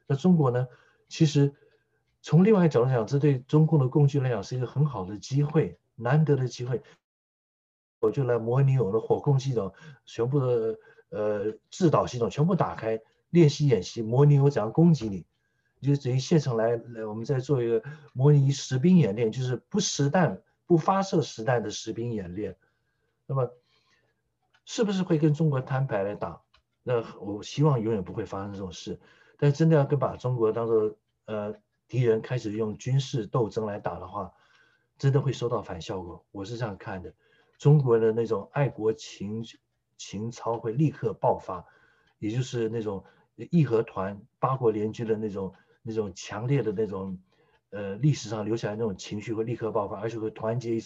[0.07, 0.67] 那中国呢，
[1.07, 1.53] 其实。
[2.21, 6.81] 从另外一个角度讲，这对中共的共军来讲是一个很好的机会，难得的机会。
[7.99, 9.73] 我就来模拟我的火控系统，
[10.05, 12.99] 全部的呃制导系统全部打开，
[13.31, 15.25] 练习演习，模拟我怎样攻击你。
[15.81, 22.55] 就等于现场来来，我们再做一个模拟实兵演练，就是不实弹、不发射实弹的实兵演练。
[23.25, 23.51] 那么，
[24.65, 26.39] 是不是会跟中国摊牌来打？
[26.83, 28.99] 那我希望永远不会发生这种事。
[29.37, 30.95] 但真的要跟把中国当做
[31.25, 31.55] 呃。
[31.91, 34.31] 敌人开始用军事斗争来打的话，
[34.97, 36.25] 真的会收到反效果。
[36.31, 37.13] 我是这样看的，
[37.57, 39.43] 中国的那种爱国情
[39.97, 41.65] 情操会立刻爆发，
[42.17, 43.03] 也就是那种
[43.35, 47.19] 义和团八国联军的那种那种强烈的那种
[47.71, 50.79] 呃历史上留下来那种情绪会立刻爆发，而且会团结。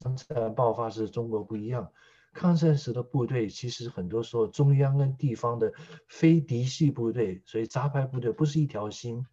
[0.00, 1.92] 抗战爆发时，中国不一样。
[2.32, 5.72] 抗战时的部队其实很多时候中央跟地方的
[6.08, 9.24] 非嫡系部队，所以杂牌部队不是一条心，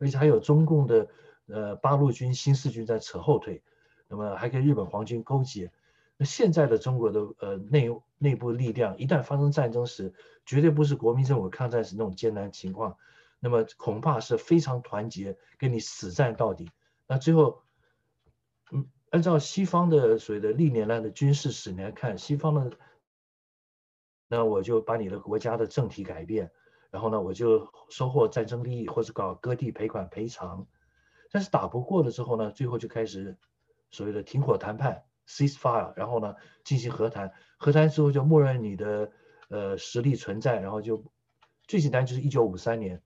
[0.00, 1.08] 而且还有中共的
[1.46, 3.62] 呃八路军、新四军在扯后腿，
[4.08, 5.70] 那么还跟日本皇军勾结。
[6.16, 7.88] 那现在的中国的呃内
[8.18, 10.12] 内部力量，一旦发生战争时，
[10.44, 12.96] 绝对不是国民政府抗战时那种艰难情况，
[13.38, 16.68] 那么恐怕是非常团结，跟你死战到底。
[17.06, 17.62] 那最后，
[18.72, 18.90] 嗯。
[19.10, 22.70] 按照西方的所谓的历年来的军事史来看，西方的，
[24.28, 26.52] 那我就把你的国家的政体改变，
[26.90, 30.66] 然后呢，我就收获战争利益，或者搞割地赔款赔偿，
[31.30, 33.36] 但是打不过了之后呢，最后就开始
[33.90, 36.34] 所谓的停火谈判 （ceasefire），然后呢
[36.64, 39.10] 进行和谈，和谈之后就默认你的
[39.48, 41.04] 呃实力存在，然后就
[41.66, 43.02] 最简单就是一九五三年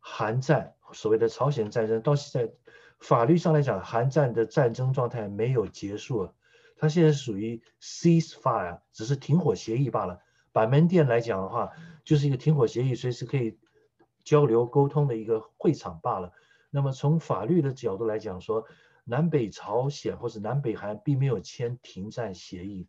[0.00, 2.52] 韩战，所谓的朝鲜战争到现在。
[3.00, 6.30] 法律上来讲，韩战的战争状态没有结束，
[6.76, 10.20] 它现在属于 ceasefire，只是停火协议罢了。
[10.54, 11.72] 板门店来讲的话，
[12.04, 13.58] 就是一个停火协议，随时可以
[14.22, 16.32] 交流沟通的一个会场罢了。
[16.70, 18.64] 那么从法律的角度来讲，说
[19.02, 22.86] 南北朝鲜或者南北韩并没有签停战协议，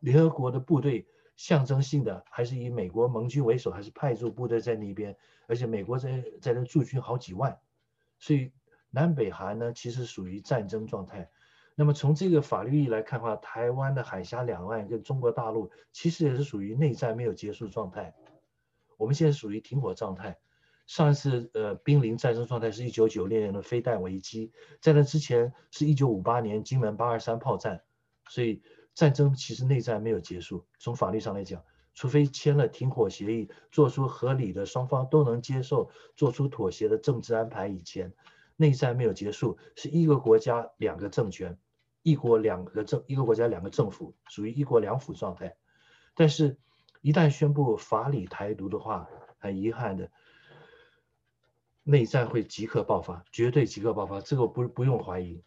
[0.00, 1.06] 联合国的部队
[1.36, 7.56] 象征性的还是以美国盟军为首，还是派驻部队在那边，而且美国在在那驻军好几万，
[8.18, 8.52] 所以。
[8.96, 11.28] 南北韩呢，其实属于战争状态。
[11.76, 18.14] 那么从这个法律意义来看的话，台湾的海峡两岸跟中国大陆其实也是属于内战没有结束状态。
[18.96, 20.38] 我们现在属于停火状态。
[20.86, 27.82] 上一次呃濒临战争状态是一九九六年的飞弹危机，在那之前是一九五八年金门八二三炮战。
[28.28, 28.62] 所以
[28.94, 30.64] 战争其实内战没有结束。
[30.78, 31.64] 从法律上来讲，
[31.94, 38.12] 除非签了停火协议，做出合理的双方都能接受、做出妥协的政治安排以前。
[38.56, 41.58] 内战没有结束，是一个国家两个政权，
[42.04, 45.56] 一国两个政，一个国家两个政府，属于一国两府状态。
[46.14, 46.58] 但是，
[47.00, 50.10] 一旦宣布法理台独的话，很遗憾的，
[51.82, 55.42] 内战会即刻爆发，绝对即刻爆发，这个不不用怀疑，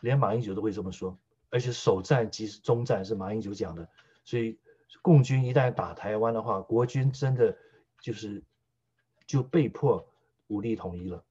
[0.00, 1.18] 连马英九都会这么说。
[1.50, 3.86] 而且首战即是终战，是马英九讲的。
[4.24, 4.58] 所以，
[5.02, 7.54] 共军一旦打台湾的话，国军真的
[8.00, 8.42] 就是
[9.26, 10.08] 就被迫
[10.46, 11.22] 武力统一了。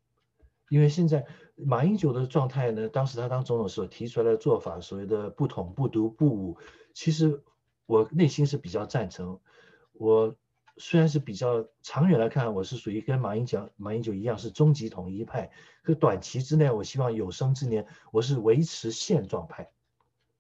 [0.70, 1.26] 因为现在
[1.56, 6.58] 马英九的状态呢，当时他当总统时候提出来的做法，所谓的不统不独不武，
[6.94, 7.42] 其实
[7.86, 9.40] 我内心是比较赞成。
[9.94, 10.36] 我
[10.78, 15.50] 虽然是比较长远来看，我是属于跟马英九马英九一样是终极统一派，
[15.82, 19.72] 可短期之内，我希望有生之年我是维持现状派，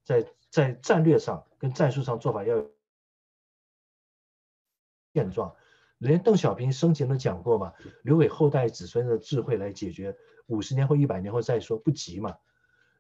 [0.04, 2.72] 在在战略上跟战术上做法要有
[5.14, 5.56] 现状。
[5.98, 10.18] 连邓小平生前都讲过嘛，留给后代子孙的智慧来解决，
[10.48, 12.36] 五十年后、一百年后再说，不急嘛。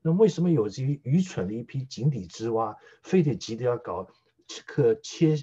[0.01, 4.07] 那为什么有这愚蠢的一批井底之蛙，非得急着要搞
[4.65, 5.35] 可切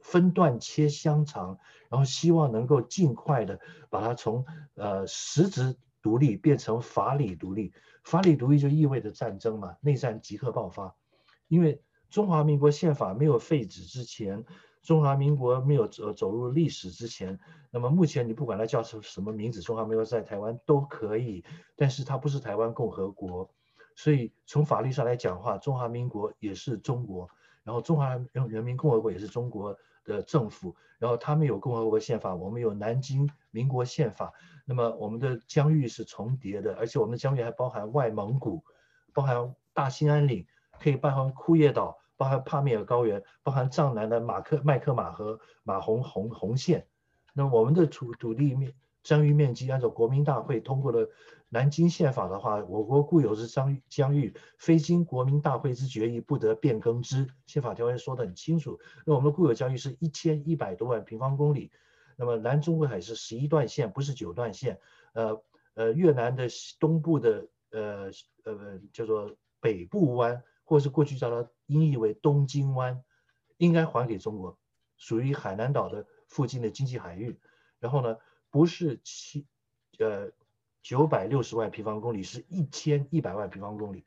[0.00, 4.44] 分段切香肠，然后希望能够尽快的把它从
[4.74, 7.72] 呃实质独立变成法理独立？
[8.04, 10.94] 法理独立就意味着战争嘛，内战即刻爆发。
[11.48, 14.44] 因为中华民国宪法没有废止之前。
[14.86, 17.36] 中华民国没有走走入历史之前，
[17.72, 23.50] 那么目前你不管它叫什什么名字，中华民国在台湾都可以，但是它不是台湾共和国，
[23.96, 27.28] 所以从法律上来讲的话，中华民国也是中国，
[27.64, 34.32] 然后中华人人民共和国也是中国的政府，然后他们有共和国宪法，我们有南京民国宪法，
[34.64, 38.62] 那么我们的疆域是重叠的，而且我们的疆域还包含外蒙古，
[39.12, 40.46] 包含大兴安岭，
[40.78, 41.98] 可以包含库页岛。
[42.16, 46.86] 包含帕米尔高原，包含藏南的马克麦克马和马洪洪洪线。
[47.34, 51.08] 那我们的土土地面疆域面积，按照国民大会通过的
[51.48, 57.28] 南京宪法的话，我国固有之疆疆域，非经国民大会之决议，不得变更之。
[57.46, 58.80] 宪法条文说得很清楚。
[59.04, 61.70] 那我们的固有疆域是一千一百多万平方公里。
[62.16, 64.80] 那么南中国海是十一段线，不是九段线。
[65.12, 65.42] 呃
[65.74, 66.48] 呃，越南的
[66.80, 68.10] 东部的呃
[68.44, 70.42] 呃叫做北部湾。
[70.66, 73.02] 或是过去叫它音译为东京湾，
[73.56, 74.58] 应该还给中国，
[74.98, 77.38] 属于海南岛的附近的经济海域。
[77.78, 78.18] 然后呢，
[78.50, 79.46] 不是七，
[79.98, 80.32] 呃，
[80.82, 84.04] 九百六十万平方公里，是一千一百万平方公里。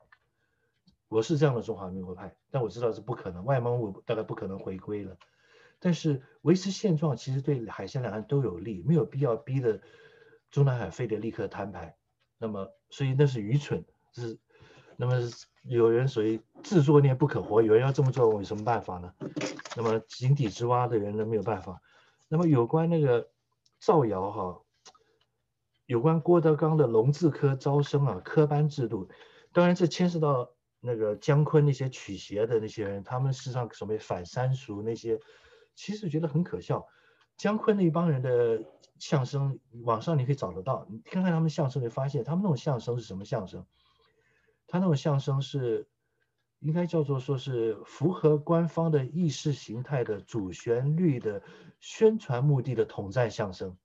[1.07, 5.17] 我是这样的中华民国派，但我知道是不可能，外蒙古大概不可能回归了。
[5.79, 9.81] 但是维持现状其实对海峡两岸都有利，没有必要逼得
[10.51, 11.95] 中南海非得立刻摊牌。
[12.37, 14.37] 那么，所以那是愚蠢，是。
[15.01, 15.15] 那么
[15.63, 19.13] 有人属于自作孽不可活，有人要这么做，我有什么办法呢？
[19.77, 21.81] 那么井底之蛙的人呢，没有办法。
[22.27, 23.29] 那么有关那个
[23.79, 24.61] 造谣哈，
[25.85, 29.07] 有关郭德纲的龙字科招生啊，科班制度，
[29.53, 35.17] 当然这牵涉到那个姜昆那些曲协的那些人，他们事实上所谓反三俗那些，
[35.75, 36.85] 其实觉得很可笑。
[37.37, 38.61] 姜昆那帮人的
[38.97, 43.65] 相声，网上你可以找得到，你看看他们相声，你发现他们那种相声是什么相声？
[44.69, 45.89] 他那种相声是。
[46.61, 51.41] 应该叫做说是符合官方的意识形态的主旋律的
[51.79, 53.77] 宣传目的的统战相声，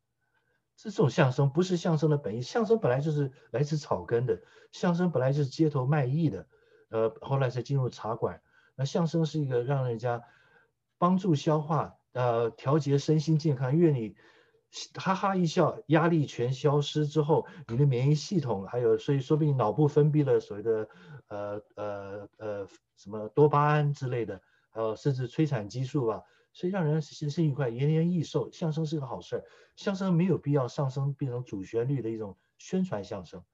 [0.76, 2.42] 这种相声不是相声的本意。
[2.42, 6.48] 相声本来就是来自草根的，相声本来就是街头卖艺的，
[6.88, 8.42] 呃，后来才进入茶馆。
[8.74, 10.24] 那相声是一个让人家
[10.98, 14.16] 帮助消化，呃，调节身心健康，因为你。
[14.94, 20.88] 哈哈一笑，压力全消失之后，你的免疫系统还有，所以说不定脑部分泌了所谓的
[21.28, 22.66] 呃呃呃
[22.96, 28.50] 什么多巴胺之类的，还有甚至催产激素吧，所以让人心情愉快，延年益寿。
[28.50, 29.44] 相声是个好事儿，
[29.76, 33.44] 相声没有必要上升变成主旋律的一种宣传相声。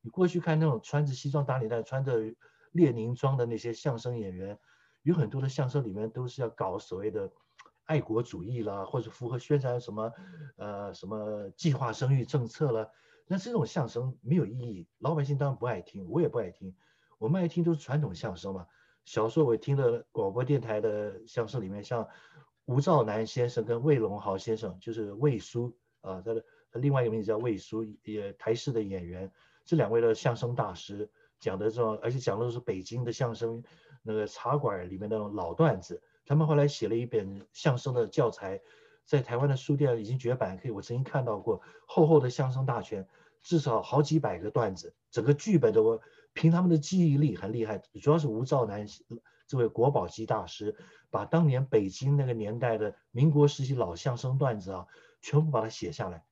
[0.00, 2.18] 你过去看那种穿着西装打领带、穿着
[2.70, 4.56] 列宁装的那些相声演员，
[5.02, 7.28] 有很多的相声里面都是要搞所谓的。
[7.88, 10.12] 爱国主义啦，或者符合宣传什么，
[10.56, 12.92] 呃，什么计划生育政策了，
[13.26, 16.76] 那这种相声没有意义，老百姓当然不爱听，我也不爱听。
[17.16, 18.66] 我们爱听都是传统相声嘛。
[19.06, 22.06] 小时候我听的广播电台的相声里面，像
[22.66, 29.32] 吴兆南先生跟魏龙豪先生，就是魏叔啊，他的他另外一个名字叫魏叔，也台式的演员，
[29.64, 31.10] 这两位的相声大师
[31.40, 33.62] 讲的这种，而且讲的都是北京的相声
[34.02, 36.02] 那个茶馆里面那种老段子。
[36.28, 38.60] 他们后来写了一本相声的教材，
[39.06, 43.08] 在台湾的书店已经绝版，可以我曾经看到过厚厚的相声大全，
[43.40, 45.98] 至少好几百个段子，整个剧本的我
[46.34, 48.86] 凭他们的记忆力很厉害，主要是吴兆南
[49.46, 50.76] 这位国宝级大师，
[51.08, 54.86] 把当年北京那个年代的民国时期老相声段子啊，
[55.22, 56.26] 全部把它写下来，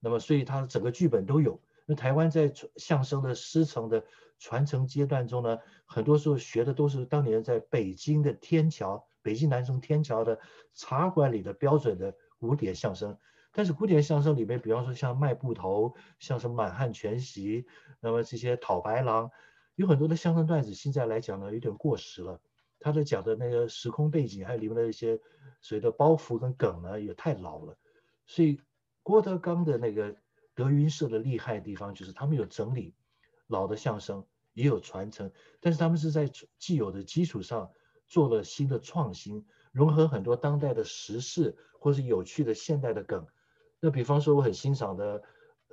[0.00, 1.60] 那么所以他整个剧本都有。
[1.84, 4.04] 那台湾在相声的师承的
[4.40, 9.06] 传承阶段中呢，很多时候学的都是当年在北京的天桥。
[9.26, 10.38] 北京南城天桥的
[10.72, 13.18] 茶馆里的标准的古典相声，
[13.50, 17.66] 但是古典相声里面，比方说像卖布头，像什么满汉全席，
[17.98, 19.32] 那么这些讨白郎，
[19.74, 22.40] 有很多的相声段子，现在来讲呢有点过时了。
[22.78, 25.18] 他的讲的那个时空背景，还有里面的一些
[25.60, 27.76] 所谓的包袱跟梗呢，也太老了。
[28.26, 28.60] 所以
[29.02, 30.14] 郭德纲的那个
[30.54, 32.94] 德云社的厉害的地方，就是他们有整理
[33.48, 37.72] 老的相声，也有传承，但是他们是在既有的基础上。
[38.06, 43.26] 做了新的创新，融合很多当代的时事或是有趣的现代的梗。
[43.80, 45.22] 那比方说，我很欣赏的，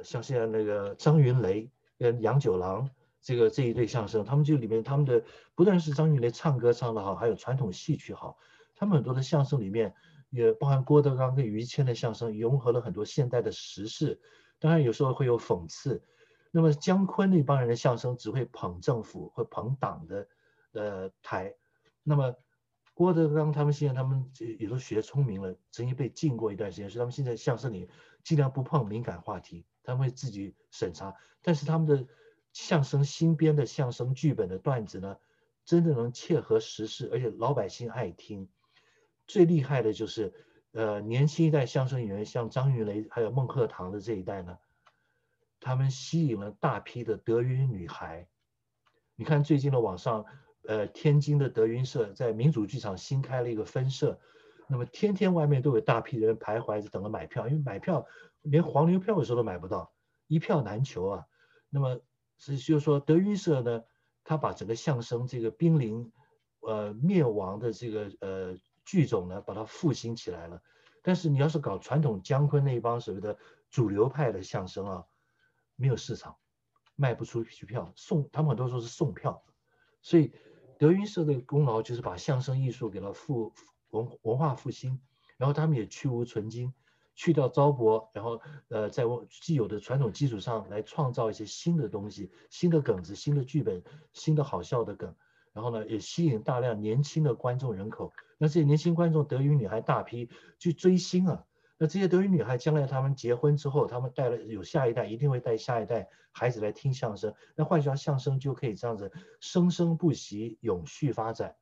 [0.04, 2.90] 像现在那个张云雷跟杨九郎
[3.22, 5.24] 这个这一对相声，他们就里面他们的
[5.56, 8.38] 不但是张云雷唱歌唱得好，还有传统戏曲好。
[8.76, 9.94] 他们很多的相声里面
[10.30, 14.20] 也包含郭德纲跟于谦的相声，融合了很多现代的时事。
[14.60, 16.04] 当然有时候会有讽刺。
[16.52, 20.28] 那么姜昆那帮人的相声只会捧政府或捧党的
[20.74, 21.56] 呃台。
[22.04, 22.36] 那么
[22.94, 24.30] 郭德纲他们现在他们
[24.60, 27.90] 也都学聪明了，曾经被禁过一段时间，所以他们现在相声里
[28.24, 31.16] 尽量不碰敏感话题，他们会自己审查。
[31.42, 32.06] 但是他们的
[32.52, 35.18] 相声新编的相声剧本的段子呢，
[35.66, 38.48] 真的能切合时事，而且老百姓爱听。
[39.26, 40.34] 最厉害的就是
[40.74, 44.60] 呃年轻一代相声演员，像张云雷还有孟鹤堂的这一代呢，
[45.60, 48.28] 他们吸引了大批的德云女孩。
[49.16, 50.26] 你看最近的网上。
[50.66, 54.18] 呃，天津的德云社在民主剧场新开了一个分社，
[54.70, 58.06] 那么天天外面都有大批人徘徊着等着买票，因为买票
[58.44, 59.92] 连黄牛票有时候都买不到，
[60.28, 61.26] 一票难求啊。
[61.70, 62.00] 那么
[62.38, 63.84] 是就是说德云社呢，
[64.24, 66.10] 他把整个相声这个濒临
[66.62, 70.62] 呃灭亡的这个呃剧种呢，把它复兴起来了。
[71.02, 73.38] 但是你要是搞传统姜昆那一帮所谓的
[73.70, 75.06] 主流派的相声啊，
[75.76, 76.38] 没有市场，
[76.96, 79.44] 卖不出去票，送他们很多时候是送票，
[80.02, 80.32] 所以。
[80.78, 83.54] 德云社的功劳就是把相声艺术给了复
[83.92, 85.00] 文文化复兴，
[85.38, 86.74] 然后他们也去芜存菁，
[87.16, 95.16] 去掉糟粕，然后呃在既有的传统基础上来创造一些新的东西、新的梗子、新的剧本、新的好笑的梗，
[95.54, 98.12] 然后呢也吸引大量年轻的观众人口。
[98.38, 100.30] 那这些年轻观众德云女孩大批
[100.60, 101.46] 去追星啊。
[101.78, 107.34] 那这些德云女孩将来她们结婚之后，她们带了有下一代，一定会带下一代孩子来听相声。
[107.56, 111.56] 那换句话，相声就可以这样子生生不息、永续发展，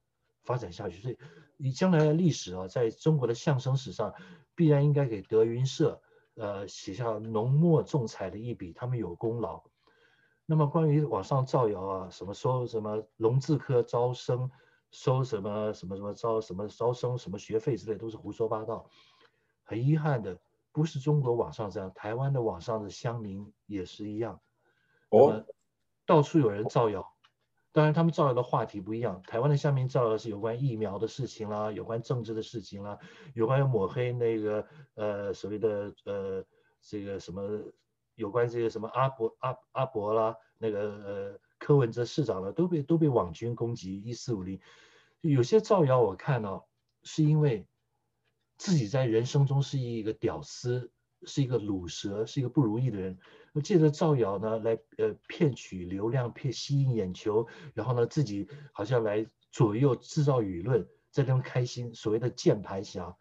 [0.43, 0.99] 发展下去。
[0.99, 1.17] 所以
[1.57, 4.13] 你将来的历史啊，在中国的相声史上，
[4.53, 6.01] 必然应该给德云社
[6.35, 9.63] 呃写下浓墨重彩的一笔，他们有功劳。
[10.45, 14.51] 那么关于网上造谣啊，什么说什么龙字科招生
[14.91, 18.89] 收什么什么什么招什么招生什么学费之类，都是胡说八道。
[19.63, 20.39] 很遗憾的，
[20.71, 24.41] 不是中国网上这样，台湾的网上的乡民也是一样。
[25.09, 25.45] 哦，
[26.05, 27.13] 到处有人造谣，
[27.71, 29.21] 当然他们造谣的话题不一样。
[29.23, 32.97] 台湾的乡民造谣是有关疫苗的事情啦，有关政治的事情啦，
[33.33, 34.65] 有关抹黑那个
[34.95, 36.45] 呃所谓的呃
[36.81, 37.41] 这个什么，
[38.15, 44.59] 有关这个什么阿伯阿阿伯啦，那个呃柯文哲市长了，都被都被网军攻击一四五零。
[45.21, 46.67] 有些造谣我看到
[47.03, 47.67] 是因为
[48.61, 50.91] 自己在人生中是一个屌丝，
[51.23, 53.17] 是一个卤蛇，是一个不如意的人。
[53.63, 61.95] 借着造谣呢，来呃骗取流量，骗吸引眼球，然后呢自己好像来左右制造舆论，在那边开心。
[61.95, 63.17] 所谓的键盘侠，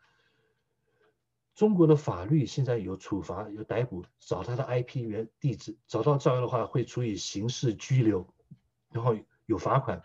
[1.54, 8.30] 中国的法律现在有处罚，有逮捕，找他的 IP 源地址，找到造谣的话会处以刑事拘留，
[8.92, 10.02] 然后有罚款，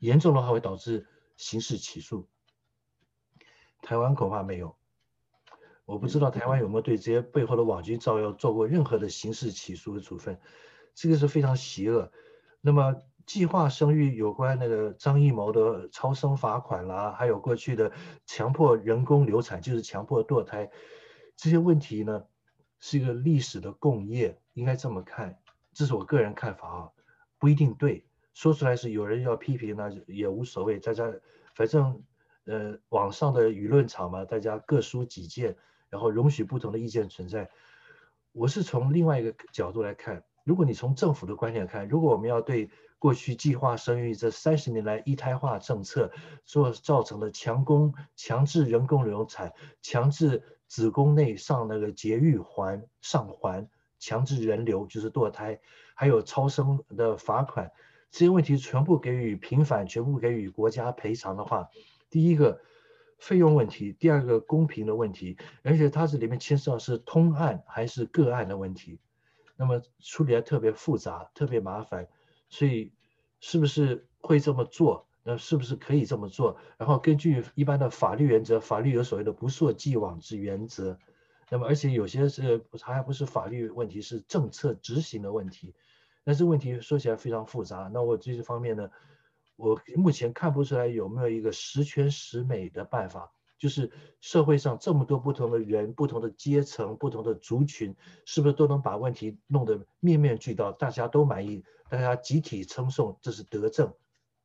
[0.00, 1.06] 严重的话会导致
[1.38, 2.28] 刑事起诉。
[3.84, 4.74] 台湾恐怕没有。
[5.84, 10.40] 我不知道台湾有没有对这些背后的网军造谣做过任何的刑事起诉的处分，
[10.94, 12.10] 这个是非常邪恶。
[12.62, 12.96] 那么
[13.26, 17.92] 计划生育有关那个张艺谋的超生罚款啦，还有过去的
[18.24, 20.70] 强迫人工流产，就是强迫堕胎，
[21.36, 22.24] 这些问题呢，
[22.80, 25.38] 是一个历史的共业，应该这么看。
[25.74, 26.90] 这是我个人看法啊，
[27.38, 31.12] 不一定对，说出来是有人要批评那，也无所谓，大家
[31.54, 32.02] 反正
[32.44, 35.56] 呃网上的舆论场嘛，大家各抒己见。
[35.90, 37.48] 然后容许不同的意见存在，
[38.32, 42.68] 我是从另外一个角度来看，如果你从政府的观点看，如果我们要对
[42.98, 46.10] 过去计划生育这三十年来一胎化政策
[46.44, 49.52] 所造成的强攻、强制人工流产、
[49.82, 53.68] 强制子宫内上那个节育环上环、
[54.00, 55.60] 强制人流就是堕胎，
[55.94, 57.70] 还有超生的罚款，
[58.10, 61.68] 这些问题全部给予平反，全部给予国家赔偿的话，
[62.14, 62.60] 第一个。
[63.16, 68.98] 费用问题，第二个公平的问题，而且它这里面牵涉到是通案还是个案的问题，
[69.56, 72.06] 那么处理还特别复杂，特别麻烦，
[72.50, 72.92] 所以
[73.40, 75.06] 是不是会这么做？
[75.22, 76.58] 那是不是可以这么做？
[76.76, 80.98] 然后根据一般的法律原则，法律有所谓的不溯既往之原则，
[81.48, 85.72] 那么而且有些是它还不是法律问题，是政策执行的问题，
[86.24, 87.88] 但是问题说起来非常复杂。
[87.94, 88.90] 那我这些方面呢？
[89.56, 93.90] 我目前看不出来有没有一个十全十美的办法，就是
[94.20, 97.94] 社会上这么多不同的人、不同的阶层、不同的族群，
[98.26, 103.94] 是不是都能把问题弄得面面俱到，大家都满意，大家集体称颂这是德政？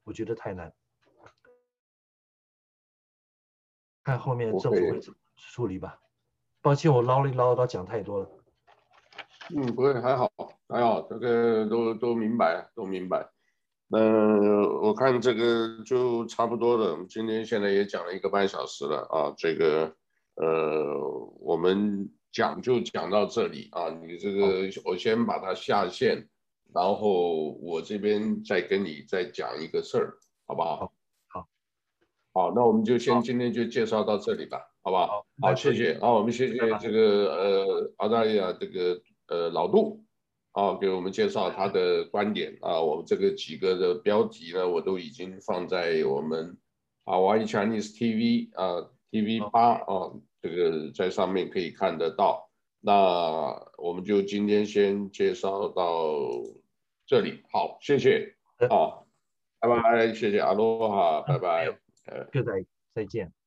[0.03, 0.73] 我觉得太难。
[4.03, 5.99] 看后面政府会怎么处理吧。
[6.61, 8.29] 抱歉，我唠里唠叨讲太多了。
[9.55, 10.31] 嗯，不会，还好，
[10.67, 13.29] 还好，这个都都明白，都明白。
[13.91, 16.91] 嗯，我看这个就差不多了。
[16.91, 19.95] 我们今天现在也讲了一个半小时了啊，这个
[20.35, 20.95] 呃，
[21.39, 23.89] 我们讲就讲到这里啊。
[23.89, 26.29] 你这个我先把它下线，
[26.71, 30.75] 然后我这边再跟你再讲一个事儿，好不好？
[30.75, 30.93] 好，
[31.27, 31.47] 好，
[32.33, 35.07] 好，那我们就先今天就介绍到这里吧，好不好？
[35.07, 35.97] 好，好，谢谢。
[35.99, 40.03] 好，我们谢谢这个呃澳大利亚这个呃老杜。
[40.51, 42.57] 啊，给我们介绍他的观点。
[42.61, 46.57] 啊，我们这个几个的标题呢，我都已经放在我们
[47.05, 50.11] 啊 Hawaii Chinese TV 啊 TV 八啊
[50.41, 52.49] 这个在上面可以看得到。
[52.81, 56.07] 那我们就今天先介绍到
[57.05, 58.35] 这里，好，谢谢，
[58.69, 59.05] 好，
[59.59, 61.65] 拜拜，谢谢阿罗哈，拜拜，
[62.05, 63.38] 呃，各位再见。